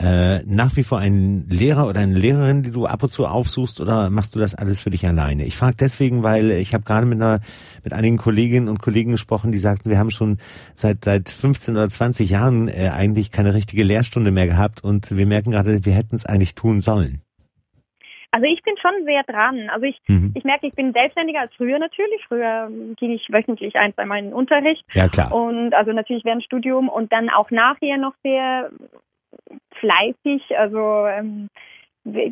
äh, 0.02 0.40
nach 0.44 0.78
wie 0.78 0.84
vor 0.84 1.00
einen 1.00 1.50
Lehrer 1.50 1.86
oder 1.86 2.00
eine 2.00 2.18
Lehrerin, 2.18 2.64
die 2.64 2.72
du 2.72 2.86
ab 2.86 3.04
und 3.04 3.12
zu 3.12 3.26
aufsuchst 3.26 3.82
oder 3.82 4.10
machst 4.10 4.36
du 4.36 4.40
das 4.40 4.56
alles 4.56 4.80
für 4.80 4.90
dich 4.90 5.06
alleine? 5.06 5.44
Ich 5.44 5.58
frage 5.58 5.76
deswegen, 5.78 6.24
weil 6.24 6.52
ich 6.52 6.74
habe 6.74 6.86
gerade 6.86 7.06
mit 7.06 7.22
einer 7.22 7.42
mit 7.84 7.92
einigen 7.92 8.18
Kolleginnen 8.18 8.70
und 8.70 8.82
Kollegen 8.82 9.12
gesprochen, 9.12 9.52
die 9.52 9.60
sagten, 9.60 9.90
wir 9.90 10.00
haben 10.00 10.12
schon 10.12 10.38
seit 10.76 11.04
seit 11.04 11.28
15 11.28 11.76
oder 11.76 11.90
20 11.90 12.30
Jahren 12.30 12.70
äh, 12.70 12.90
eigentlich 12.94 13.32
keine 13.32 13.54
richtige 13.54 13.84
Lehrstunde 13.84 14.32
mehr 14.32 14.48
gehabt 14.48 14.82
und 14.82 15.16
wir 15.16 15.26
merken 15.26 15.52
gerade, 15.52 15.84
wir 15.84 15.94
hätten 15.94 16.16
es 16.16 16.26
eigentlich 16.26 16.56
tun 16.56 16.80
sollen. 16.80 17.22
Also 18.34 18.48
ich 18.48 18.64
bin 18.64 18.74
schon 18.82 19.06
sehr 19.06 19.22
dran. 19.24 19.70
Also 19.70 19.86
ich, 19.86 20.02
mhm. 20.08 20.34
ich 20.34 20.44
merke, 20.44 20.66
ich 20.66 20.74
bin 20.74 20.92
selbstständiger 20.92 21.42
als 21.42 21.54
früher 21.54 21.78
natürlich. 21.78 22.26
Früher 22.28 22.68
ging 22.98 23.12
ich 23.12 23.32
wöchentlich 23.32 23.76
ein, 23.76 23.94
zweimal 23.94 24.18
in 24.18 24.26
den 24.26 24.34
Unterricht. 24.34 24.84
Ja, 24.94 25.08
klar. 25.08 25.32
Und 25.32 25.76
also 25.76 25.92
natürlich 25.92 26.26
während 26.26 26.44
Studium 26.44 26.90
und 26.90 27.14
dann 27.14 27.30
auch 27.30 27.52
nachher 27.52 27.98
noch 27.98 28.16
sehr 28.24 28.72
fleißig. 29.80 30.58
Also 30.58 31.06
ähm, 31.06 31.50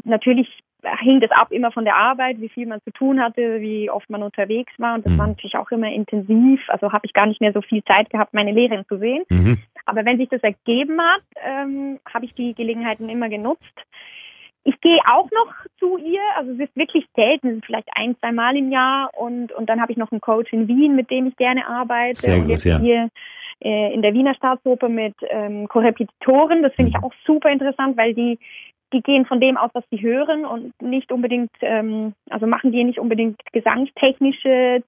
natürlich 0.03 0.49
hing 1.01 1.19
das 1.19 1.29
ab 1.29 1.51
immer 1.51 1.71
von 1.71 1.85
der 1.85 1.95
Arbeit, 1.95 2.41
wie 2.41 2.49
viel 2.49 2.65
man 2.65 2.81
zu 2.81 2.89
tun 2.89 3.21
hatte, 3.21 3.61
wie 3.61 3.91
oft 3.91 4.09
man 4.09 4.23
unterwegs 4.23 4.73
war. 4.79 4.95
Und 4.95 5.05
das 5.05 5.13
mhm. 5.13 5.19
war 5.19 5.27
natürlich 5.27 5.55
auch 5.55 5.69
immer 5.69 5.91
intensiv. 5.91 6.61
Also 6.69 6.91
habe 6.91 7.05
ich 7.05 7.13
gar 7.13 7.27
nicht 7.27 7.41
mehr 7.41 7.53
so 7.53 7.61
viel 7.61 7.83
Zeit 7.83 8.09
gehabt, 8.09 8.33
meine 8.33 8.53
Lehrerin 8.53 8.85
zu 8.87 8.97
sehen. 8.97 9.23
Mhm. 9.29 9.59
Aber 9.85 10.03
wenn 10.03 10.17
sich 10.17 10.29
das 10.29 10.41
ergeben 10.41 10.99
hat, 10.99 11.21
ähm, 11.45 11.99
habe 12.11 12.25
ich 12.25 12.33
die 12.33 12.55
Gelegenheiten 12.55 13.07
immer 13.07 13.29
genutzt. 13.29 13.61
Ich 14.63 14.79
gehe 14.81 14.99
auch 15.11 15.29
noch 15.31 15.53
zu 15.79 15.97
ihr, 15.97 16.21
also 16.35 16.51
es 16.51 16.59
ist 16.59 16.75
wirklich 16.75 17.05
selten, 17.15 17.61
vielleicht 17.65 17.89
ein, 17.95 18.15
zwei 18.19 18.31
Mal 18.31 18.55
im 18.55 18.71
Jahr 18.71 19.09
und, 19.13 19.51
und 19.51 19.67
dann 19.67 19.81
habe 19.81 19.91
ich 19.91 19.97
noch 19.97 20.11
einen 20.11 20.21
Coach 20.21 20.53
in 20.53 20.67
Wien, 20.67 20.95
mit 20.95 21.09
dem 21.09 21.27
ich 21.27 21.35
gerne 21.35 21.67
arbeite. 21.67 22.19
Sehr 22.19 22.35
gut, 22.35 22.43
und 22.43 22.49
jetzt 22.51 22.65
ja. 22.65 22.79
hier 22.79 23.09
äh, 23.59 23.93
in 23.93 24.01
der 24.01 24.13
Wiener 24.13 24.35
Staatsoper 24.35 24.89
mit 24.89 25.15
ähm, 25.29 25.67
Korrepetitoren. 25.67 26.61
Das 26.61 26.73
finde 26.75 26.91
ich 26.91 26.97
mhm. 26.97 27.03
auch 27.03 27.13
super 27.25 27.49
interessant, 27.49 27.97
weil 27.97 28.13
die 28.13 28.37
die 28.93 29.01
gehen 29.01 29.25
von 29.25 29.39
dem 29.39 29.57
aus, 29.57 29.71
was 29.73 29.83
sie 29.89 30.01
hören 30.01 30.45
und 30.45 30.79
nicht 30.81 31.11
unbedingt, 31.11 31.51
ähm, 31.61 32.13
also 32.29 32.45
machen 32.45 32.71
die 32.71 32.83
nicht 32.83 32.99
unbedingt 32.99 33.39
gesangstechnische, 33.53 34.83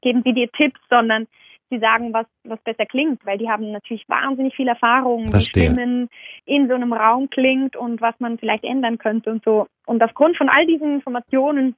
geben 0.00 0.22
sie 0.24 0.32
dir 0.32 0.50
Tipps, 0.52 0.80
sondern 0.88 1.26
sie 1.72 1.78
sagen, 1.78 2.12
was, 2.12 2.26
was 2.44 2.60
besser 2.60 2.86
klingt, 2.86 3.24
weil 3.24 3.38
die 3.38 3.48
haben 3.48 3.72
natürlich 3.72 4.08
wahnsinnig 4.08 4.54
viel 4.54 4.68
Erfahrung, 4.68 5.28
Verstehe. 5.28 5.62
wie 5.62 5.74
Stimmen 5.74 6.08
in 6.44 6.68
so 6.68 6.74
einem 6.74 6.92
Raum 6.92 7.30
klingt 7.30 7.76
und 7.76 8.00
was 8.00 8.14
man 8.18 8.38
vielleicht 8.38 8.64
ändern 8.64 8.98
könnte 8.98 9.30
und 9.30 9.42
so. 9.44 9.66
Und 9.86 10.02
aufgrund 10.02 10.36
von 10.36 10.48
all 10.48 10.66
diesen 10.66 10.94
Informationen 10.94 11.74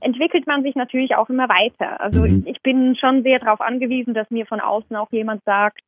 entwickelt 0.00 0.46
man 0.46 0.62
sich 0.62 0.76
natürlich 0.76 1.16
auch 1.16 1.28
immer 1.28 1.48
weiter. 1.48 2.00
Also 2.00 2.20
mhm. 2.20 2.44
ich, 2.46 2.62
bin 2.62 2.96
schon 2.96 3.22
sehr 3.24 3.40
darauf 3.40 3.60
angewiesen, 3.60 4.14
dass 4.14 4.30
mir 4.30 4.46
von 4.46 4.60
außen 4.60 4.94
auch 4.94 5.10
jemand 5.10 5.42
sagt, 5.44 5.82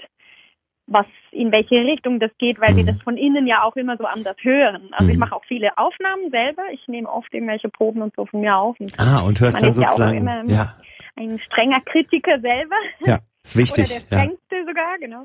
was 0.87 1.07
in 1.31 1.53
welche 1.53 1.77
Richtung 1.77 2.19
das 2.19 2.33
geht, 2.39 2.61
weil 2.61 2.73
mhm. 2.73 2.79
wir 2.79 2.87
das 2.87 3.01
von 3.03 3.17
innen 3.17 3.47
ja 3.47 3.63
auch 3.63 3.77
immer 3.77 3.97
so 3.97 4.05
anders 4.05 4.37
hören. 4.43 4.89
Also 4.93 5.05
mhm. 5.05 5.11
ich 5.11 5.19
mache 5.19 5.37
auch 5.37 5.45
viele 5.45 5.79
Aufnahmen 5.79 6.31
selber. 6.31 6.63
Ich 6.73 6.89
nehme 6.89 7.09
oft 7.09 7.33
irgendwelche 7.33 7.69
Proben 7.69 8.03
und 8.03 8.15
so 8.17 8.27
von 8.27 8.41
mir 8.41 8.57
auf. 8.57 8.81
Und 8.81 8.93
ah, 8.99 9.21
und 9.21 9.41
hörst 9.41 9.63
dann 9.63 9.73
sozusagen. 9.73 10.49
Ja 10.49 10.75
ein 11.21 11.39
strenger 11.41 11.81
Kritiker 11.81 12.41
selber. 12.41 12.77
Ja, 13.01 13.19
ist 13.45 13.57
wichtig. 13.57 13.91
Oder 13.91 14.01
der 14.01 14.07
strengste 14.07 14.57
ja. 14.57 14.65
sogar, 14.67 14.99
genau. 14.99 15.25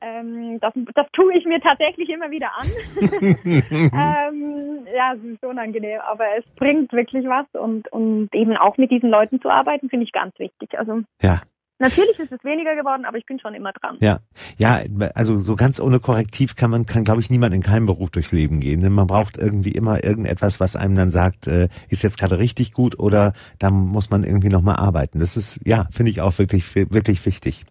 Ähm, 0.00 0.58
das, 0.60 0.74
das 0.94 1.06
tue 1.12 1.36
ich 1.36 1.44
mir 1.46 1.60
tatsächlich 1.60 2.08
immer 2.10 2.30
wieder 2.30 2.50
an. 2.54 2.66
ähm, 3.44 4.86
ja, 4.94 5.14
es 5.14 5.24
ist 5.24 5.44
unangenehm, 5.44 6.00
aber 6.00 6.24
es 6.36 6.44
bringt 6.56 6.92
wirklich 6.92 7.24
was 7.26 7.46
und, 7.52 7.90
und 7.92 8.28
eben 8.34 8.56
auch 8.56 8.76
mit 8.76 8.90
diesen 8.90 9.10
Leuten 9.10 9.40
zu 9.40 9.48
arbeiten, 9.48 9.88
finde 9.88 10.04
ich 10.04 10.12
ganz 10.12 10.38
wichtig. 10.38 10.78
Also 10.78 11.02
ja. 11.22 11.40
Natürlich 11.78 12.18
ist 12.18 12.32
es 12.32 12.42
weniger 12.42 12.74
geworden, 12.74 13.04
aber 13.04 13.18
ich 13.18 13.26
bin 13.26 13.38
schon 13.38 13.54
immer 13.54 13.72
dran. 13.72 13.98
Ja, 14.00 14.20
ja, 14.56 14.80
also 15.14 15.36
so 15.36 15.56
ganz 15.56 15.78
ohne 15.78 16.00
Korrektiv 16.00 16.56
kann 16.56 16.70
man, 16.70 16.86
kann 16.86 17.04
glaube 17.04 17.20
ich 17.20 17.28
niemand 17.28 17.52
in 17.54 17.62
keinem 17.62 17.84
Beruf 17.84 18.08
durchs 18.10 18.32
Leben 18.32 18.60
gehen. 18.60 18.90
Man 18.92 19.06
braucht 19.06 19.36
irgendwie 19.36 19.72
immer 19.72 20.02
irgendetwas, 20.02 20.58
was 20.58 20.74
einem 20.74 20.94
dann 20.94 21.10
sagt, 21.10 21.46
äh, 21.46 21.68
ist 21.88 22.02
jetzt 22.02 22.18
gerade 22.18 22.38
richtig 22.38 22.72
gut 22.72 22.98
oder 22.98 23.34
da 23.58 23.70
muss 23.70 24.08
man 24.08 24.24
irgendwie 24.24 24.48
nochmal 24.48 24.76
arbeiten. 24.76 25.18
Das 25.18 25.36
ist, 25.36 25.60
ja, 25.66 25.86
finde 25.90 26.10
ich 26.10 26.22
auch 26.22 26.38
wirklich, 26.38 26.74
wirklich 26.74 27.24
wichtig. 27.26 27.64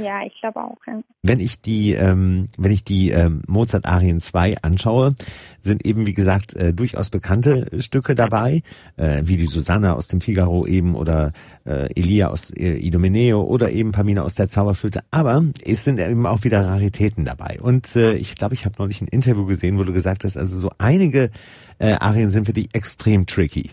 Ja, 0.00 0.22
ich 0.24 0.32
glaube 0.40 0.62
auch. 0.62 0.78
Ja. 0.86 1.00
Wenn 1.22 1.40
ich 1.40 1.60
die, 1.60 1.92
ähm, 1.92 2.48
wenn 2.56 2.72
ich 2.72 2.84
die 2.84 3.10
ähm, 3.10 3.42
Mozart 3.46 3.86
Arien 3.86 4.20
2 4.20 4.62
anschaue, 4.62 5.14
sind 5.60 5.84
eben 5.84 6.06
wie 6.06 6.14
gesagt 6.14 6.54
äh, 6.54 6.72
durchaus 6.72 7.10
bekannte 7.10 7.68
Stücke 7.82 8.14
dabei, 8.14 8.62
äh, 8.96 9.20
wie 9.24 9.36
die 9.36 9.46
Susanne 9.46 9.94
aus 9.94 10.08
dem 10.08 10.20
Figaro 10.20 10.66
eben 10.66 10.94
oder 10.94 11.32
äh, 11.66 11.92
Elia 11.94 12.28
aus 12.28 12.50
äh, 12.50 12.78
Idomeneo 12.78 13.42
oder 13.42 13.70
eben 13.70 13.92
Pamina 13.92 14.22
aus 14.22 14.34
der 14.34 14.48
Zauberflöte. 14.48 15.00
Aber 15.10 15.44
es 15.64 15.84
sind 15.84 16.00
eben 16.00 16.26
auch 16.26 16.44
wieder 16.44 16.66
Raritäten 16.66 17.26
dabei. 17.26 17.58
Und 17.60 17.94
äh, 17.96 18.14
ich 18.14 18.36
glaube, 18.36 18.54
ich 18.54 18.64
habe 18.64 18.76
neulich 18.78 19.02
ein 19.02 19.08
Interview 19.08 19.44
gesehen, 19.44 19.78
wo 19.78 19.84
du 19.84 19.92
gesagt 19.92 20.24
hast, 20.24 20.38
also 20.38 20.58
so 20.58 20.70
einige 20.78 21.30
äh, 21.78 21.92
Arien 21.92 22.30
sind 22.30 22.46
für 22.46 22.54
dich 22.54 22.68
extrem 22.72 23.26
tricky. 23.26 23.70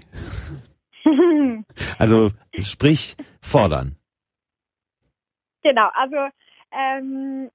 also 1.98 2.32
sprich 2.60 3.16
fordern. 3.40 3.96
Genau, 5.68 5.90
also 5.94 6.16
ähm, 6.72 7.50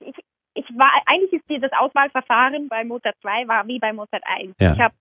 ich, 0.00 0.14
ich 0.54 0.64
war 0.78 0.90
eigentlich 1.06 1.32
ist 1.32 1.48
dieses 1.48 1.70
Auswahlverfahren 1.72 2.68
bei 2.68 2.84
Mozart 2.84 3.16
2 3.20 3.48
war 3.48 3.66
wie 3.66 3.78
bei 3.78 3.92
Mozart 3.92 4.22
1. 4.24 4.54
Ja. 4.60 4.72
Ich 4.72 4.80
habe 4.80 4.94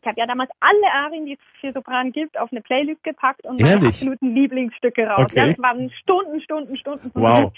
ich 0.00 0.06
habe 0.06 0.20
ja 0.20 0.26
damals 0.26 0.50
alle 0.60 0.92
Arien, 0.92 1.26
die 1.26 1.32
es 1.32 1.60
für 1.60 1.70
Sopran 1.72 2.12
gibt, 2.12 2.38
auf 2.38 2.52
eine 2.52 2.60
Playlist 2.60 3.02
gepackt 3.02 3.44
und 3.44 3.60
meine 3.60 3.74
Ehrlich? 3.74 3.88
absoluten 3.88 4.32
Lieblingsstücke 4.32 5.06
raus. 5.06 5.26
Okay. 5.32 5.50
Das 5.50 5.58
waren 5.58 5.90
Stunden, 5.90 6.40
Stunden, 6.40 6.76
Stunden. 6.76 7.10
Wow. 7.14 7.52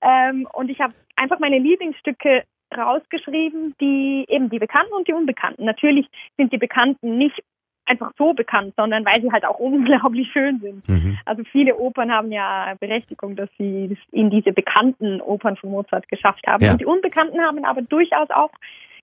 Ähm, 0.00 0.46
und 0.52 0.70
ich 0.70 0.80
habe 0.80 0.94
einfach 1.16 1.40
meine 1.40 1.58
Lieblingsstücke 1.58 2.44
rausgeschrieben, 2.76 3.74
die 3.80 4.24
eben 4.28 4.48
die 4.50 4.60
Bekannten 4.60 4.92
und 4.92 5.08
die 5.08 5.12
Unbekannten. 5.12 5.64
Natürlich 5.64 6.06
sind 6.36 6.52
die 6.52 6.58
Bekannten 6.58 7.18
nicht 7.18 7.42
einfach 7.90 8.12
so 8.16 8.32
bekannt, 8.32 8.74
sondern 8.76 9.04
weil 9.04 9.20
sie 9.20 9.30
halt 9.32 9.44
auch 9.44 9.58
unglaublich 9.58 10.30
schön 10.32 10.60
sind. 10.60 10.88
Mhm. 10.88 11.18
Also 11.24 11.42
viele 11.44 11.76
Opern 11.76 12.10
haben 12.10 12.32
ja 12.32 12.74
Berechtigung, 12.78 13.36
dass 13.36 13.48
sie 13.58 13.96
in 14.12 14.30
diese 14.30 14.52
bekannten 14.52 15.20
Opern 15.20 15.56
von 15.56 15.70
Mozart 15.70 16.08
geschafft 16.08 16.46
haben. 16.46 16.64
Ja. 16.64 16.72
Und 16.72 16.80
die 16.80 16.86
Unbekannten 16.86 17.40
haben 17.40 17.64
aber 17.64 17.82
durchaus 17.82 18.30
auch 18.30 18.50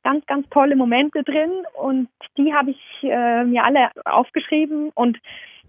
ganz, 0.04 0.26
ganz 0.26 0.48
tolle 0.50 0.76
Momente 0.76 1.24
drin 1.24 1.52
und 1.74 2.08
die 2.38 2.54
habe 2.54 2.72
ich 2.72 2.80
äh, 3.04 3.44
mir 3.44 3.66
alle 3.66 3.90
aufgeschrieben 4.06 4.92
und 4.94 5.18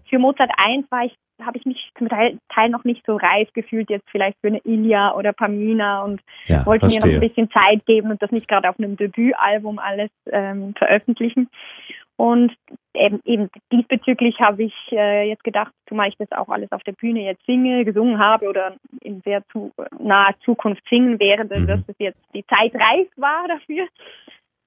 für 0.09 0.19
Mozart 0.19 0.51
1 0.57 0.89
war 0.91 1.05
ich 1.05 1.15
habe 1.45 1.57
ich 1.57 1.65
mich 1.65 1.91
zum 1.97 2.09
Teil, 2.09 2.37
Teil 2.53 2.69
noch 2.69 2.83
nicht 2.83 3.05
so 3.05 3.15
reif 3.15 3.51
gefühlt, 3.53 3.89
jetzt 3.89 4.09
vielleicht 4.09 4.37
für 4.41 4.47
eine 4.47 4.61
Ilya 4.63 5.15
oder 5.15 5.33
Pamina 5.33 6.03
und 6.03 6.21
ja, 6.47 6.65
wollte 6.65 6.89
verstehe. 6.89 7.11
mir 7.11 7.17
noch 7.17 7.21
ein 7.21 7.27
bisschen 7.27 7.51
Zeit 7.51 7.85
geben 7.85 8.11
und 8.11 8.21
das 8.21 8.31
nicht 8.31 8.47
gerade 8.47 8.69
auf 8.69 8.79
einem 8.79 8.97
Debütalbum 8.97 9.79
alles 9.79 10.09
ähm, 10.31 10.73
veröffentlichen. 10.77 11.49
Und 12.19 12.53
eben, 12.93 13.21
eben 13.23 13.49
diesbezüglich 13.71 14.41
habe 14.41 14.63
ich 14.63 14.73
äh, 14.91 15.29
jetzt 15.29 15.43
gedacht, 15.45 15.71
zumal 15.87 16.09
ich 16.09 16.17
das 16.17 16.29
auch 16.33 16.49
alles 16.49 16.69
auf 16.73 16.83
der 16.83 16.91
Bühne 16.91 17.21
jetzt 17.21 17.45
singe, 17.45 17.85
gesungen 17.85 18.19
habe 18.19 18.49
oder 18.49 18.75
in 18.99 19.21
sehr 19.21 19.41
zu, 19.53 19.71
naher 19.97 20.35
Zukunft 20.43 20.83
singen 20.89 21.17
werde, 21.17 21.61
mhm. 21.61 21.67
dass 21.67 21.79
es 21.87 21.95
jetzt 21.97 22.19
die 22.33 22.45
Zeit 22.47 22.75
reif 22.75 23.07
war 23.15 23.47
dafür. 23.47 23.87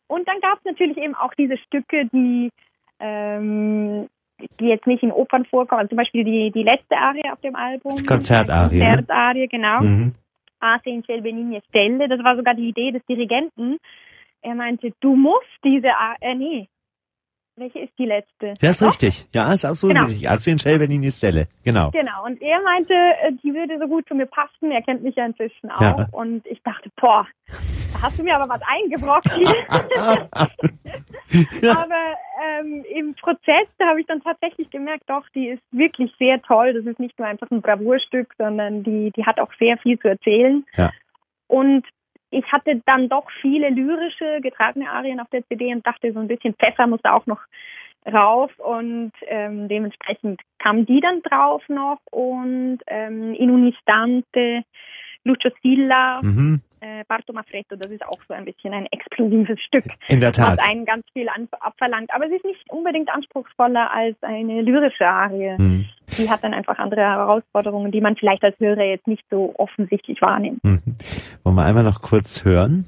Und 0.06 0.26
dann 0.26 0.40
gab 0.40 0.60
es 0.60 0.64
natürlich 0.64 0.96
eben 0.96 1.14
auch 1.14 1.34
diese 1.34 1.58
Stücke, 1.58 2.06
die 2.06 2.50
ähm, 3.00 4.08
die 4.60 4.66
jetzt 4.66 4.86
nicht 4.86 5.02
in 5.02 5.12
Opern 5.12 5.44
vorkommen. 5.44 5.88
Zum 5.88 5.96
Beispiel 5.96 6.24
die, 6.24 6.50
die 6.50 6.62
letzte 6.62 6.96
Arie 6.96 7.30
auf 7.32 7.40
dem 7.40 7.56
Album. 7.56 7.94
Die 7.96 8.04
Konzertarie. 8.04 8.78
Ne? 8.78 8.84
Konzertarie, 8.84 9.48
genau. 9.48 9.80
Mhm. 9.80 10.12
Ase 10.60 10.90
in 10.90 11.04
Celbenigne 11.04 11.60
Stelle. 11.68 12.08
Das 12.08 12.22
war 12.22 12.36
sogar 12.36 12.54
die 12.54 12.68
Idee 12.68 12.92
des 12.92 13.04
Dirigenten. 13.06 13.78
Er 14.42 14.54
meinte, 14.54 14.92
du 15.00 15.14
musst 15.14 15.46
diese, 15.64 15.88
äh, 16.20 16.34
nee, 16.34 16.68
welche 17.56 17.80
ist 17.80 17.92
die 17.98 18.06
letzte? 18.06 18.54
Ja, 18.60 18.70
ist 18.70 18.80
Doch? 18.80 18.88
richtig. 18.88 19.26
Ja, 19.34 19.52
ist 19.52 19.64
absolut 19.64 19.94
genau. 19.94 20.08
richtig. 20.08 20.28
Asien 20.28 20.58
Schelbenin 20.58 21.10
Stelle. 21.12 21.48
Genau. 21.64 21.90
Genau. 21.90 22.24
Und 22.24 22.40
er 22.40 22.62
meinte, 22.62 22.94
äh, 22.94 23.32
die 23.42 23.52
würde 23.52 23.78
so 23.78 23.86
gut 23.86 24.08
zu 24.08 24.14
mir 24.14 24.26
passen. 24.26 24.70
Er 24.70 24.82
kennt 24.82 25.02
mich 25.02 25.16
ja 25.16 25.26
inzwischen 25.26 25.70
auch. 25.70 25.80
Ja. 25.80 26.08
Und 26.12 26.46
ich 26.46 26.62
dachte, 26.62 26.90
boah, 26.98 27.26
hast 28.00 28.18
du 28.18 28.22
mir 28.22 28.36
aber 28.36 28.48
was 28.48 28.62
eingebrockt 28.62 29.26
aber 31.68 32.16
ähm, 32.42 32.84
im 32.88 33.14
Prozess, 33.14 33.68
da 33.78 33.88
habe 33.88 34.00
ich 34.00 34.06
dann 34.06 34.22
tatsächlich 34.22 34.70
gemerkt, 34.70 35.04
doch, 35.08 35.24
die 35.34 35.48
ist 35.48 35.62
wirklich 35.70 36.12
sehr 36.18 36.40
toll. 36.42 36.74
Das 36.74 36.86
ist 36.86 36.98
nicht 36.98 37.18
nur 37.18 37.28
einfach 37.28 37.50
ein 37.50 37.62
Bravourstück, 37.62 38.34
sondern 38.38 38.82
die, 38.82 39.12
die 39.12 39.24
hat 39.24 39.40
auch 39.40 39.52
sehr 39.58 39.78
viel 39.78 39.98
zu 39.98 40.08
erzählen. 40.08 40.64
Ja. 40.76 40.90
Und 41.46 41.86
ich 42.30 42.44
hatte 42.50 42.82
dann 42.86 43.08
doch 43.08 43.26
viele 43.40 43.70
lyrische 43.70 44.40
getragene 44.40 44.90
Arien 44.90 45.20
auf 45.20 45.28
der 45.30 45.46
CD 45.46 45.72
und 45.72 45.86
dachte, 45.86 46.12
so 46.12 46.18
ein 46.18 46.28
bisschen 46.28 46.54
Pfeffer 46.54 46.86
musste 46.86 47.12
auch 47.12 47.26
noch 47.26 47.40
rauf 48.10 48.50
und 48.58 49.12
ähm, 49.26 49.68
dementsprechend 49.68 50.40
kam 50.58 50.86
die 50.86 51.00
dann 51.00 51.22
drauf 51.22 51.62
noch 51.68 52.00
und 52.10 52.78
ähm, 52.86 53.34
In 53.34 53.50
un 53.50 53.72
istante 53.72 54.64
Lucio 55.24 55.50
Silla, 55.62 56.20
mhm. 56.22 56.60
äh, 56.80 57.04
Barto 57.06 57.32
Mafretto, 57.32 57.76
das 57.76 57.90
ist 57.90 58.04
auch 58.04 58.18
so 58.26 58.34
ein 58.34 58.44
bisschen 58.44 58.72
ein 58.72 58.86
explosives 58.86 59.60
Stück. 59.60 59.84
In 60.08 60.20
der 60.20 60.32
Tat. 60.32 60.58
Was 60.58 60.68
einen 60.68 60.84
ganz 60.84 61.04
viel 61.12 61.28
abverlangt. 61.60 62.10
Aber 62.12 62.26
es 62.26 62.32
ist 62.32 62.44
nicht 62.44 62.70
unbedingt 62.70 63.08
anspruchsvoller 63.08 63.92
als 63.92 64.16
eine 64.22 64.62
lyrische 64.62 65.06
Arie. 65.06 65.56
Mhm. 65.58 65.86
Die 66.18 66.28
hat 66.28 66.42
dann 66.44 66.54
einfach 66.54 66.78
andere 66.78 67.02
Herausforderungen, 67.02 67.92
die 67.92 68.00
man 68.00 68.16
vielleicht 68.16 68.44
als 68.44 68.58
Hörer 68.58 68.84
jetzt 68.84 69.06
nicht 69.06 69.24
so 69.30 69.54
offensichtlich 69.56 70.20
wahrnimmt. 70.20 70.62
Mhm. 70.64 70.82
Wollen 71.44 71.56
wir 71.56 71.64
einmal 71.64 71.84
noch 71.84 72.02
kurz 72.02 72.44
hören? 72.44 72.86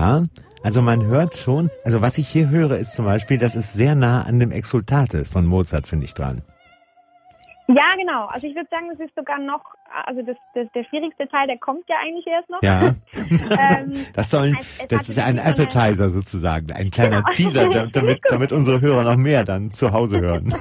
Ja, 0.00 0.24
also 0.62 0.80
man 0.80 1.04
hört 1.04 1.36
schon, 1.36 1.68
also 1.84 2.00
was 2.00 2.16
ich 2.16 2.26
hier 2.26 2.48
höre, 2.48 2.78
ist 2.78 2.94
zum 2.94 3.04
Beispiel, 3.04 3.36
das 3.36 3.54
ist 3.54 3.74
sehr 3.74 3.94
nah 3.94 4.22
an 4.22 4.40
dem 4.40 4.50
Exultate 4.50 5.26
von 5.26 5.44
Mozart, 5.44 5.86
finde 5.86 6.06
ich 6.06 6.14
dran. 6.14 6.40
Ja, 7.80 7.94
genau. 7.96 8.26
Also 8.26 8.46
ich 8.46 8.54
würde 8.54 8.68
sagen, 8.70 8.88
das 8.90 9.00
ist 9.00 9.14
sogar 9.16 9.38
noch, 9.38 9.62
also 10.04 10.20
das, 10.20 10.36
das, 10.52 10.66
der 10.74 10.84
schwierigste 10.84 11.26
Teil, 11.28 11.46
der 11.46 11.56
kommt 11.56 11.88
ja 11.88 11.96
eigentlich 12.04 12.26
erst 12.26 12.50
noch. 12.50 12.62
Ja. 12.62 12.88
ähm, 13.14 14.04
das 14.12 14.28
sollen, 14.30 14.58
das 14.90 15.08
ist 15.08 15.16
ja 15.16 15.24
ein 15.24 15.38
Appetizer 15.38 16.10
sozusagen, 16.10 16.72
ein 16.72 16.90
kleiner 16.90 17.22
genau. 17.22 17.30
Teaser, 17.32 17.68
damit, 17.92 18.20
damit 18.28 18.52
unsere 18.52 18.82
Hörer 18.82 19.04
noch 19.04 19.16
mehr 19.16 19.44
dann 19.44 19.70
zu 19.70 19.92
Hause 19.92 20.20
hören. 20.20 20.52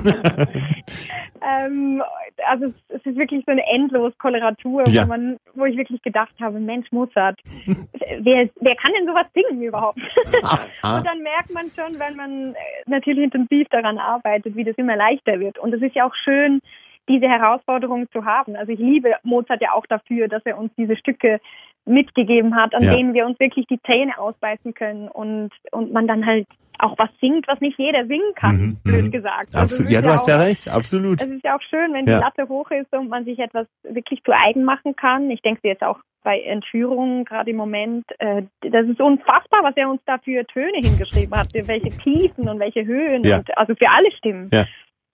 ähm, 1.41 2.01
also 2.47 2.65
es, 2.65 2.81
es, 2.87 3.05
ist 3.05 3.17
wirklich 3.17 3.43
so 3.45 3.51
eine 3.51 3.67
endlos 3.67 4.17
Koloratur, 4.17 4.87
ja. 4.87 5.03
wo 5.03 5.07
man, 5.07 5.37
wo 5.55 5.65
ich 5.65 5.75
wirklich 5.75 6.01
gedacht 6.01 6.33
habe, 6.39 6.57
Mensch, 6.61 6.89
Mozart, 6.93 7.37
wer, 7.65 8.49
wer 8.61 8.75
kann 8.77 8.93
denn 8.97 9.07
sowas 9.07 9.27
singen 9.33 9.61
überhaupt? 9.61 9.99
Ah, 10.43 10.59
ah. 10.83 10.97
Und 10.97 11.05
dann 11.05 11.21
merkt 11.21 11.53
man 11.53 11.65
schon, 11.75 11.99
wenn 11.99 12.15
man 12.15 12.53
äh, 12.53 12.57
natürlich 12.85 13.25
intensiv 13.25 13.67
daran 13.71 13.97
arbeitet, 13.97 14.55
wie 14.55 14.63
das 14.63 14.77
immer 14.77 14.95
leichter 14.95 15.41
wird. 15.41 15.59
Und 15.59 15.73
es 15.73 15.81
ist 15.81 15.95
ja 15.95 16.07
auch 16.07 16.15
schön, 16.23 16.61
diese 17.09 17.27
Herausforderung 17.27 18.09
zu 18.11 18.23
haben. 18.23 18.55
Also 18.55 18.71
ich 18.71 18.79
liebe 18.79 19.15
Mozart 19.23 19.61
ja 19.61 19.73
auch 19.73 19.85
dafür, 19.87 20.27
dass 20.27 20.45
er 20.45 20.57
uns 20.57 20.71
diese 20.77 20.95
Stücke 20.95 21.41
mitgegeben 21.85 22.55
hat, 22.55 22.73
an 22.75 22.83
ja. 22.83 22.95
denen 22.95 23.13
wir 23.13 23.25
uns 23.25 23.39
wirklich 23.39 23.65
die 23.67 23.81
Zähne 23.81 24.17
ausbeißen 24.17 24.73
können 24.73 25.07
und, 25.07 25.49
und 25.71 25.91
man 25.91 26.07
dann 26.07 26.25
halt 26.25 26.47
auch 26.77 26.97
was 26.97 27.09
singt, 27.19 27.47
was 27.47 27.59
nicht 27.59 27.77
jeder 27.77 28.05
singen 28.05 28.33
kann, 28.35 28.55
mhm, 28.55 28.77
blöd 28.83 29.05
mhm. 29.05 29.11
gesagt. 29.11 29.49
Also 29.53 29.59
absolut. 29.59 29.91
ja, 29.91 30.01
du 30.01 30.07
ja 30.07 30.13
hast 30.13 30.23
auch, 30.23 30.29
ja 30.29 30.37
recht, 30.37 30.69
absolut. 30.69 31.21
Es 31.21 31.27
ist 31.27 31.43
ja 31.43 31.57
auch 31.57 31.61
schön, 31.69 31.93
wenn 31.93 32.05
die 32.05 32.11
ja. 32.11 32.19
Latte 32.19 32.47
hoch 32.47 32.71
ist 32.71 32.93
und 32.93 33.09
man 33.09 33.25
sich 33.25 33.39
etwas 33.39 33.67
wirklich 33.83 34.23
zu 34.23 34.31
eigen 34.31 34.63
machen 34.63 34.95
kann. 34.95 35.29
Ich 35.29 35.41
denke 35.41 35.67
jetzt 35.67 35.83
auch 35.83 35.99
bei 36.23 36.39
Entführungen, 36.39 37.25
gerade 37.25 37.51
im 37.51 37.57
Moment, 37.57 38.05
äh, 38.19 38.43
das 38.61 38.87
ist 38.87 39.01
unfassbar, 39.01 39.63
was 39.63 39.75
er 39.75 39.89
uns 39.89 40.01
da 40.05 40.19
für 40.19 40.45
Töne 40.45 40.79
hingeschrieben 40.81 41.35
hat, 41.37 41.47
welche 41.53 41.89
Tiefen 41.89 42.47
und 42.47 42.59
welche 42.59 42.85
Höhen, 42.85 43.23
ja. 43.23 43.37
und, 43.39 43.57
also 43.57 43.75
für 43.75 43.89
alle 43.89 44.11
Stimmen. 44.11 44.49
Ja 44.51 44.65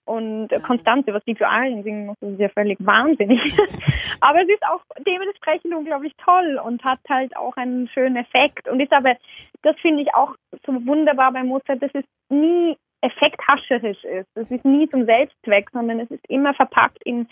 und 0.06 0.48
Konstanze, 0.62 1.12
was 1.12 1.24
die 1.24 1.34
für 1.34 1.48
Arien 1.48 1.82
singen 1.82 2.06
muss, 2.06 2.16
ist 2.20 2.40
ja 2.40 2.48
völlig 2.48 2.78
wahnsinnig. 2.80 3.40
aber 4.20 4.42
es 4.42 4.48
ist 4.48 4.62
auch 4.64 4.80
dementsprechend 5.06 5.74
unglaublich 5.74 6.12
toll 6.24 6.60
und 6.64 6.82
hat 6.84 7.00
halt 7.08 7.36
auch 7.36 7.56
einen 7.56 7.88
schönen 7.88 8.16
Effekt 8.16 8.68
und 8.68 8.80
ist 8.80 8.92
aber, 8.92 9.16
das 9.62 9.76
finde 9.80 10.02
ich 10.02 10.14
auch 10.14 10.34
so 10.64 10.72
wunderbar 10.86 11.32
bei 11.32 11.42
Mozart, 11.42 11.82
dass 11.82 11.90
es 11.92 12.04
nie 12.28 12.76
effekthascherisch 13.00 14.02
ist. 14.04 14.28
Es 14.34 14.50
ist 14.50 14.64
nie 14.64 14.88
zum 14.88 15.04
Selbstzweck, 15.04 15.70
sondern 15.72 16.00
es 16.00 16.10
ist 16.10 16.24
immer 16.28 16.54
verpackt 16.54 17.02
in, 17.04 17.28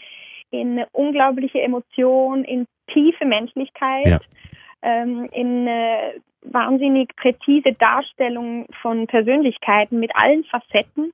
in 0.50 0.84
unglaubliche 0.92 1.60
Emotion, 1.60 2.44
in 2.44 2.66
tiefe 2.92 3.24
Menschlichkeit, 3.24 4.06
ja. 4.06 4.18
ähm, 4.82 5.28
in 5.32 5.66
äh, 5.66 6.20
wahnsinnig 6.42 7.14
präzise 7.16 7.72
Darstellung 7.72 8.66
von 8.82 9.06
Persönlichkeiten 9.06 10.00
mit 10.00 10.10
allen 10.14 10.44
Facetten. 10.44 11.12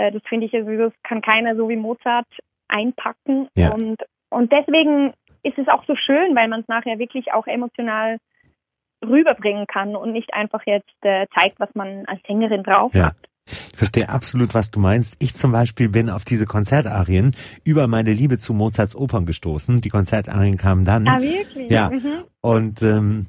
Äh, 0.00 0.12
das 0.12 0.22
finde 0.28 0.46
ich, 0.46 0.54
also, 0.54 0.70
das 0.70 0.92
kann 1.02 1.20
keiner 1.20 1.56
so 1.56 1.68
wie 1.68 1.76
Mozart 1.76 2.26
einpacken. 2.68 3.48
Ja. 3.54 3.72
Und, 3.72 3.98
und 4.30 4.50
deswegen 4.52 5.12
ist 5.42 5.58
es 5.58 5.68
auch 5.68 5.84
so 5.86 5.94
schön, 5.94 6.34
weil 6.34 6.48
man 6.48 6.60
es 6.60 6.68
nachher 6.68 6.98
wirklich 6.98 7.32
auch 7.32 7.46
emotional 7.46 8.18
rüberbringen 9.04 9.66
kann 9.66 9.96
und 9.96 10.12
nicht 10.12 10.32
einfach 10.34 10.62
jetzt 10.66 10.94
äh, 11.02 11.26
zeigt, 11.34 11.58
was 11.58 11.70
man 11.74 12.04
als 12.06 12.20
Sängerin 12.26 12.62
drauf 12.62 12.94
ja. 12.94 13.06
hat. 13.06 13.16
Ich 13.72 13.78
verstehe 13.78 14.08
absolut, 14.08 14.54
was 14.54 14.70
du 14.70 14.78
meinst. 14.78 15.16
Ich 15.18 15.34
zum 15.34 15.52
Beispiel 15.52 15.88
bin 15.88 16.08
auf 16.08 16.24
diese 16.24 16.46
Konzertarien 16.46 17.34
über 17.64 17.88
meine 17.88 18.12
Liebe 18.12 18.38
zu 18.38 18.52
Mozarts 18.52 18.94
Opern 18.94 19.26
gestoßen. 19.26 19.80
Die 19.80 19.88
Konzertarien 19.88 20.56
kamen 20.56 20.84
dann. 20.84 21.08
Ah, 21.08 21.20
wirklich? 21.20 21.70
Ja. 21.70 21.90
Mhm. 21.90 22.24
Und 22.42 22.82
ähm, 22.82 23.26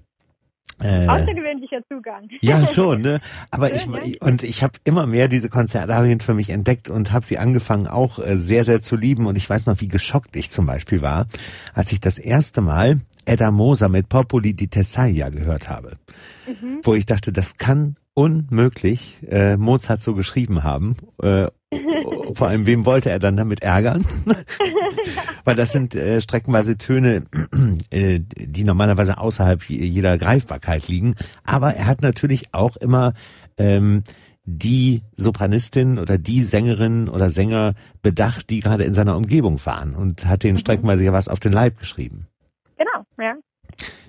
äh, 0.82 1.08
Außergewöhnlicher 1.08 1.82
Zugang. 1.88 2.30
Ja, 2.42 2.66
schon, 2.66 3.02
ne? 3.02 3.22
Aber 3.50 3.74
ich 3.74 3.88
und 4.22 4.44
ich 4.44 4.64
habe 4.64 4.74
immer 4.84 5.06
mehr 5.06 5.28
diese 5.28 5.50
Konzertarien 5.50 6.20
für 6.20 6.34
mich 6.34 6.50
entdeckt 6.50 6.90
und 6.90 7.12
habe 7.12 7.26
sie 7.26 7.38
angefangen 7.38 7.88
auch 7.88 8.20
äh, 8.20 8.38
sehr, 8.38 8.64
sehr 8.64 8.82
zu 8.82 8.96
lieben. 8.96 9.26
Und 9.26 9.38
ich 9.38 9.50
weiß 9.50 9.68
noch, 9.68 9.82
wie 9.82 9.88
geschockt 9.88 10.36
ich 10.36 10.50
zum 10.50 10.66
Beispiel 10.66 11.02
war, 11.02 11.28
als 11.74 11.92
ich 11.92 12.00
das 12.00 12.18
erste 12.18 12.62
Mal 12.62 13.00
Edda 13.26 13.52
Moser 13.52 13.90
mit 13.90 14.10
Popoli 14.10 14.54
di 14.54 14.68
Tessaglia 14.68 15.30
gehört 15.30 15.70
habe. 15.70 15.94
Mhm. 16.48 16.80
Wo 16.84 16.96
ich 16.96 17.06
dachte, 17.06 17.32
das 17.32 17.58
kann 17.58 17.96
unmöglich 18.14 19.18
äh, 19.28 19.58
Mozart 19.58 20.02
so 20.02 20.14
geschrieben 20.14 20.64
haben. 20.64 20.96
Äh, 21.22 21.48
vor 22.34 22.48
allem, 22.48 22.66
wem 22.66 22.86
wollte 22.86 23.10
er 23.10 23.20
dann 23.20 23.38
damit 23.38 23.64
ärgern? 23.64 24.06
Weil 25.44 25.56
das 25.56 25.72
sind 25.72 25.96
äh, 25.96 26.22
streckenweise 26.22 26.78
Töne, 26.78 27.24
äh, 27.90 28.20
die 28.20 28.64
normalerweise 28.64 29.18
außerhalb 29.18 29.64
jeder 29.64 30.18
Greifbarkeit 30.18 30.88
liegen. 30.88 31.16
Aber 31.44 31.74
er 31.74 31.88
hat 31.88 32.02
natürlich 32.02 32.54
auch 32.54 32.76
immer 32.78 33.14
ähm, 33.58 34.04
die 34.44 35.02
Sopranistin 35.16 36.00
oder 36.00 36.18
die 36.18 36.44
Sängerin 36.44 37.10
oder 37.10 37.30
Sänger 37.30 37.76
bedacht, 38.02 38.50
die 38.50 38.60
gerade 38.60 38.84
in 38.84 38.94
seiner 38.94 39.16
Umgebung 39.16 39.64
waren 39.66 39.96
und 39.96 40.26
hat 40.26 40.44
den 40.44 40.54
mhm. 40.54 40.60
streckenweise 40.60 41.04
ja 41.04 41.14
was 41.14 41.28
auf 41.28 41.40
den 41.40 41.54
Leib 41.54 41.78
geschrieben. 41.78 42.28
Genau, 42.78 43.06
ja. 43.20 43.36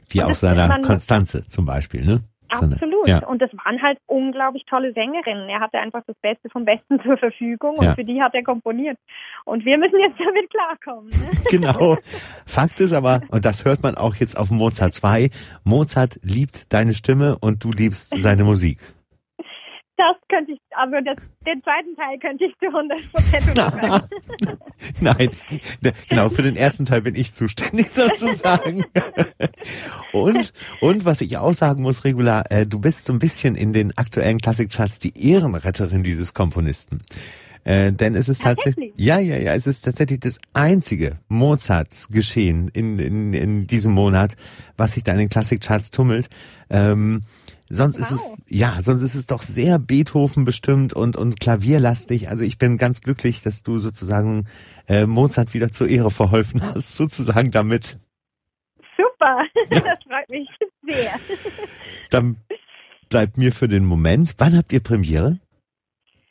Wie 0.09 0.23
auch 0.23 0.35
seiner 0.35 0.81
Konstanze 0.81 1.47
zum 1.47 1.65
Beispiel, 1.65 2.05
ne? 2.05 2.23
Absolut. 2.53 3.09
Ja. 3.09 3.27
Und 3.27 3.41
das 3.41 3.51
waren 3.65 3.83
halt 3.83 3.99
unglaublich 4.07 4.65
tolle 4.67 4.93
Sängerinnen. 4.93 5.49
Er 5.49 5.61
hatte 5.61 5.79
einfach 5.79 6.03
das 6.07 6.17
Beste 6.23 6.49
vom 6.51 6.65
Besten 6.65 7.01
zur 7.03 7.17
Verfügung 7.17 7.77
und 7.77 7.85
ja. 7.85 7.95
für 7.95 8.05
die 8.05 8.21
hat 8.23 8.35
er 8.35 8.43
komponiert. 8.43 8.99
Und 9.45 9.65
wir 9.65 9.79
müssen 9.79 9.99
jetzt 10.01 10.19
damit 10.19 10.51
klarkommen. 10.51 11.09
Ne? 11.09 11.33
Genau. 11.51 11.97
Fakt 12.47 12.81
ist 12.81 12.93
aber, 12.93 13.21
und 13.31 13.45
das 13.45 13.65
hört 13.65 13.83
man 13.83 13.95
auch 13.97 14.15
jetzt 14.17 14.39
auf 14.39 14.51
Mozart 14.51 14.95
2, 14.95 15.29
Mozart 15.65 16.19
liebt 16.23 16.73
deine 16.73 16.95
Stimme 16.95 17.37
und 17.41 17.63
du 17.63 17.73
liebst 17.73 18.15
seine 18.23 18.45
Musik. 18.45 18.79
Das 20.03 20.17
könnte 20.29 20.53
ich, 20.53 20.61
aber 20.71 21.01
das, 21.03 21.33
den 21.47 21.63
zweiten 21.63 21.95
Teil 21.95 22.19
könnte 22.19 22.47
ich 22.47 22.59
zu 22.59 22.67
100 22.67 23.13
Prozent 23.13 24.11
Nein, 25.01 25.31
genau, 26.09 26.29
für 26.29 26.43
den 26.43 26.57
ersten 26.57 26.87
Teil 26.87 27.03
bin 27.03 27.15
ich 27.15 27.33
zuständig 27.35 27.91
sozusagen. 27.91 28.85
Und, 30.13 30.53
und 30.81 31.05
was 31.05 31.21
ich 31.21 31.37
auch 31.37 31.55
sagen 31.55 31.83
muss, 31.83 32.05
Regular, 32.05 32.51
äh, 32.51 32.67
du 32.67 32.79
bist 32.79 33.07
so 33.07 33.13
ein 33.13 33.19
bisschen 33.19 33.55
in 33.55 33.73
den 33.73 33.97
aktuellen 33.97 34.39
Klassikcharts 34.39 34.99
die 34.99 35.13
Ehrenretterin 35.19 36.03
dieses 36.03 36.35
Komponisten. 36.35 36.99
Äh, 37.65 37.93
denn 37.93 38.15
es 38.17 38.29
ist 38.29 38.43
tatsächlich, 38.43 38.93
ja, 38.97 39.19
ja, 39.19 39.37
ja, 39.37 39.55
es 39.55 39.69
ist 39.69 39.85
tatsächlich 39.85 40.21
das 40.21 40.41
einzige 40.53 41.15
Mozart-Geschehen 41.29 42.69
in, 42.69 42.99
in, 42.99 43.35
in 43.35 43.67
diesem 43.69 43.93
Monat, 43.93 44.37
was 44.77 44.93
sich 44.93 45.05
da 45.05 45.13
in 45.13 45.19
den 45.19 45.29
Klassikcharts 45.29 45.93
tummelt. 45.93 46.29
Ähm, 46.71 47.23
Sonst 47.75 47.99
wow. 47.99 48.11
ist 48.11 48.13
es, 48.13 48.35
ja, 48.51 48.81
sonst 48.83 49.01
ist 49.01 49.15
es 49.15 49.27
doch 49.27 49.41
sehr 49.41 49.79
Beethoven 49.79 50.45
bestimmt 50.45 50.93
und, 50.93 51.17
und 51.17 51.41
klavierlastig. 51.41 52.29
Also 52.29 52.45
ich 52.45 52.59
bin 52.59 52.77
ganz 52.77 53.01
glücklich, 53.01 53.41
dass 53.41 53.63
du 53.63 53.79
sozusagen 53.79 54.45
äh, 54.89 55.07
Mozart 55.07 55.55
wieder 55.55 55.73
zur 55.73 55.89
Ehre 55.89 56.11
verholfen 56.11 56.63
hast, 56.63 56.95
sozusagen 56.97 57.51
damit. 57.51 57.97
Super, 59.23 59.45
das 59.71 59.99
freut 60.05 60.29
mich 60.29 60.49
sehr. 60.87 61.15
Dann 62.11 62.37
bleibt 63.09 63.39
mir 63.39 63.53
für 63.53 63.69
den 63.69 63.85
Moment, 63.85 64.35
wann 64.39 64.57
habt 64.57 64.73
ihr 64.73 64.81
Premiere? 64.83 65.39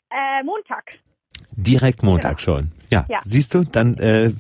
Äh, 0.09 0.43
Montag. 0.43 0.99
Direkt 1.51 2.03
Montag 2.03 2.37
genau. 2.37 2.57
schon. 2.57 2.71
Ja, 2.91 3.05
ja, 3.09 3.19
siehst 3.23 3.53
du, 3.53 3.63
dann 3.63 3.97
äh, 3.97 4.31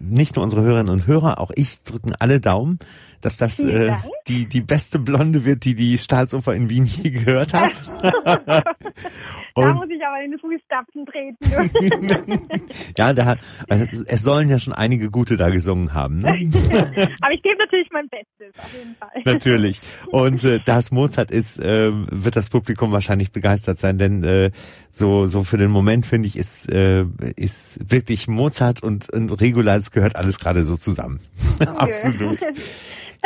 nicht 0.00 0.36
nur 0.36 0.44
unsere 0.44 0.62
Hörerinnen 0.62 0.92
und 0.92 1.06
Hörer, 1.06 1.40
auch 1.40 1.50
ich 1.54 1.82
drücken 1.82 2.14
alle 2.18 2.40
Daumen, 2.40 2.78
dass 3.20 3.36
das 3.36 3.58
äh, 3.58 3.92
die, 4.28 4.46
die 4.46 4.60
beste 4.60 4.98
Blonde 4.98 5.44
wird, 5.44 5.64
die 5.64 5.74
die 5.74 5.98
Staatsoper 5.98 6.54
in 6.54 6.68
Wien 6.68 6.84
je 6.84 7.10
gehört 7.10 7.54
hat. 7.54 7.74
da 9.56 9.72
muss 9.72 9.88
ich 9.88 10.04
aber 10.04 10.22
in 10.22 10.32
die 10.32 10.38
Fußstapfen 10.38 11.06
treten. 11.06 12.50
ja, 12.98 13.12
da 13.12 13.36
also 13.68 14.04
es 14.06 14.22
sollen 14.22 14.48
ja 14.48 14.58
schon 14.58 14.72
einige 14.72 15.10
gute 15.10 15.36
da 15.36 15.48
gesungen 15.48 15.94
haben. 15.94 16.20
Ne? 16.20 16.28
aber 17.20 17.32
ich 17.32 17.42
gebe 17.42 17.56
natürlich 17.58 17.88
mein 17.90 18.08
Bestes, 18.08 18.58
auf 18.58 18.72
jeden 18.72 18.94
Fall. 18.96 19.22
Natürlich. 19.24 19.80
Und 20.10 20.44
äh, 20.44 20.60
da 20.64 20.78
es 20.78 20.90
Mozart 20.90 21.30
ist, 21.30 21.58
äh, 21.58 21.90
wird 21.92 22.36
das 22.36 22.50
Publikum 22.50 22.92
wahrscheinlich 22.92 23.32
begeistert 23.32 23.78
sein, 23.78 23.98
denn 23.98 24.22
äh, 24.24 24.50
so, 24.90 25.26
so 25.26 25.44
für 25.44 25.56
den 25.56 25.70
Moment 25.70 26.06
finde 26.06 26.28
ich, 26.28 26.36
ist, 26.36 26.70
äh, 26.70 27.04
ist 27.36 27.90
wirklich 27.90 28.28
Mozart 28.28 28.82
und, 28.82 29.08
und 29.10 29.30
Regular, 29.40 29.76
es 29.76 29.90
gehört 29.90 30.16
alles 30.16 30.38
gerade 30.38 30.64
so 30.64 30.76
zusammen. 30.76 31.20
Absolut. 31.76 32.42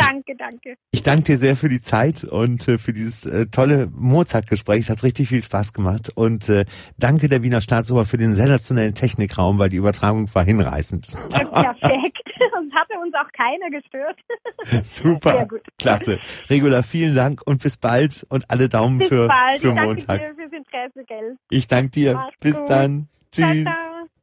Danke, 0.06 0.36
danke. 0.36 0.74
Ich 0.90 1.02
danke 1.02 1.24
dir 1.24 1.36
sehr 1.36 1.56
für 1.56 1.68
die 1.68 1.80
Zeit 1.80 2.24
und 2.24 2.66
äh, 2.68 2.78
für 2.78 2.92
dieses 2.92 3.26
äh, 3.26 3.46
tolle 3.46 3.88
Mozart-Gespräch. 3.92 4.82
Es 4.82 4.90
hat 4.90 5.02
richtig 5.02 5.28
viel 5.28 5.42
Spaß 5.42 5.72
gemacht. 5.72 6.10
Und 6.14 6.48
äh, 6.48 6.64
danke 6.98 7.28
der 7.28 7.42
Wiener 7.42 7.60
Staatsoper 7.60 8.04
für 8.04 8.16
den 8.16 8.34
sensationellen 8.34 8.94
Technikraum, 8.94 9.58
weil 9.58 9.68
die 9.68 9.76
Übertragung 9.76 10.32
war 10.34 10.44
hinreißend. 10.44 11.08
Perfekt. 11.30 12.18
Und 12.58 12.74
hatte 12.74 12.94
uns 12.98 13.14
auch 13.14 13.30
keiner 13.32 13.70
gestört. 13.70 14.18
Super. 14.84 15.32
Sehr 15.32 15.46
gut. 15.46 15.60
Klasse. 15.78 16.18
Regula, 16.48 16.82
vielen 16.82 17.14
Dank 17.14 17.42
und 17.46 17.62
bis 17.62 17.76
bald 17.76 18.26
und 18.30 18.50
alle 18.50 18.68
Daumen 18.68 18.98
bis 18.98 19.08
für, 19.08 19.28
bald. 19.28 19.60
für 19.60 19.72
Montag. 19.72 20.22
Danke 20.22 20.34
dir 20.34 20.48
fürs 20.48 20.52
Interesse, 20.52 21.04
gell? 21.06 21.36
Ich 21.50 21.68
danke 21.68 21.90
dir. 21.90 22.14
Mach's 22.14 22.36
bis 22.40 22.58
gut. 22.60 22.70
dann. 22.70 23.08
Tschüss. 23.30 23.64
Ciao, 23.64 23.74
ciao. 23.74 24.10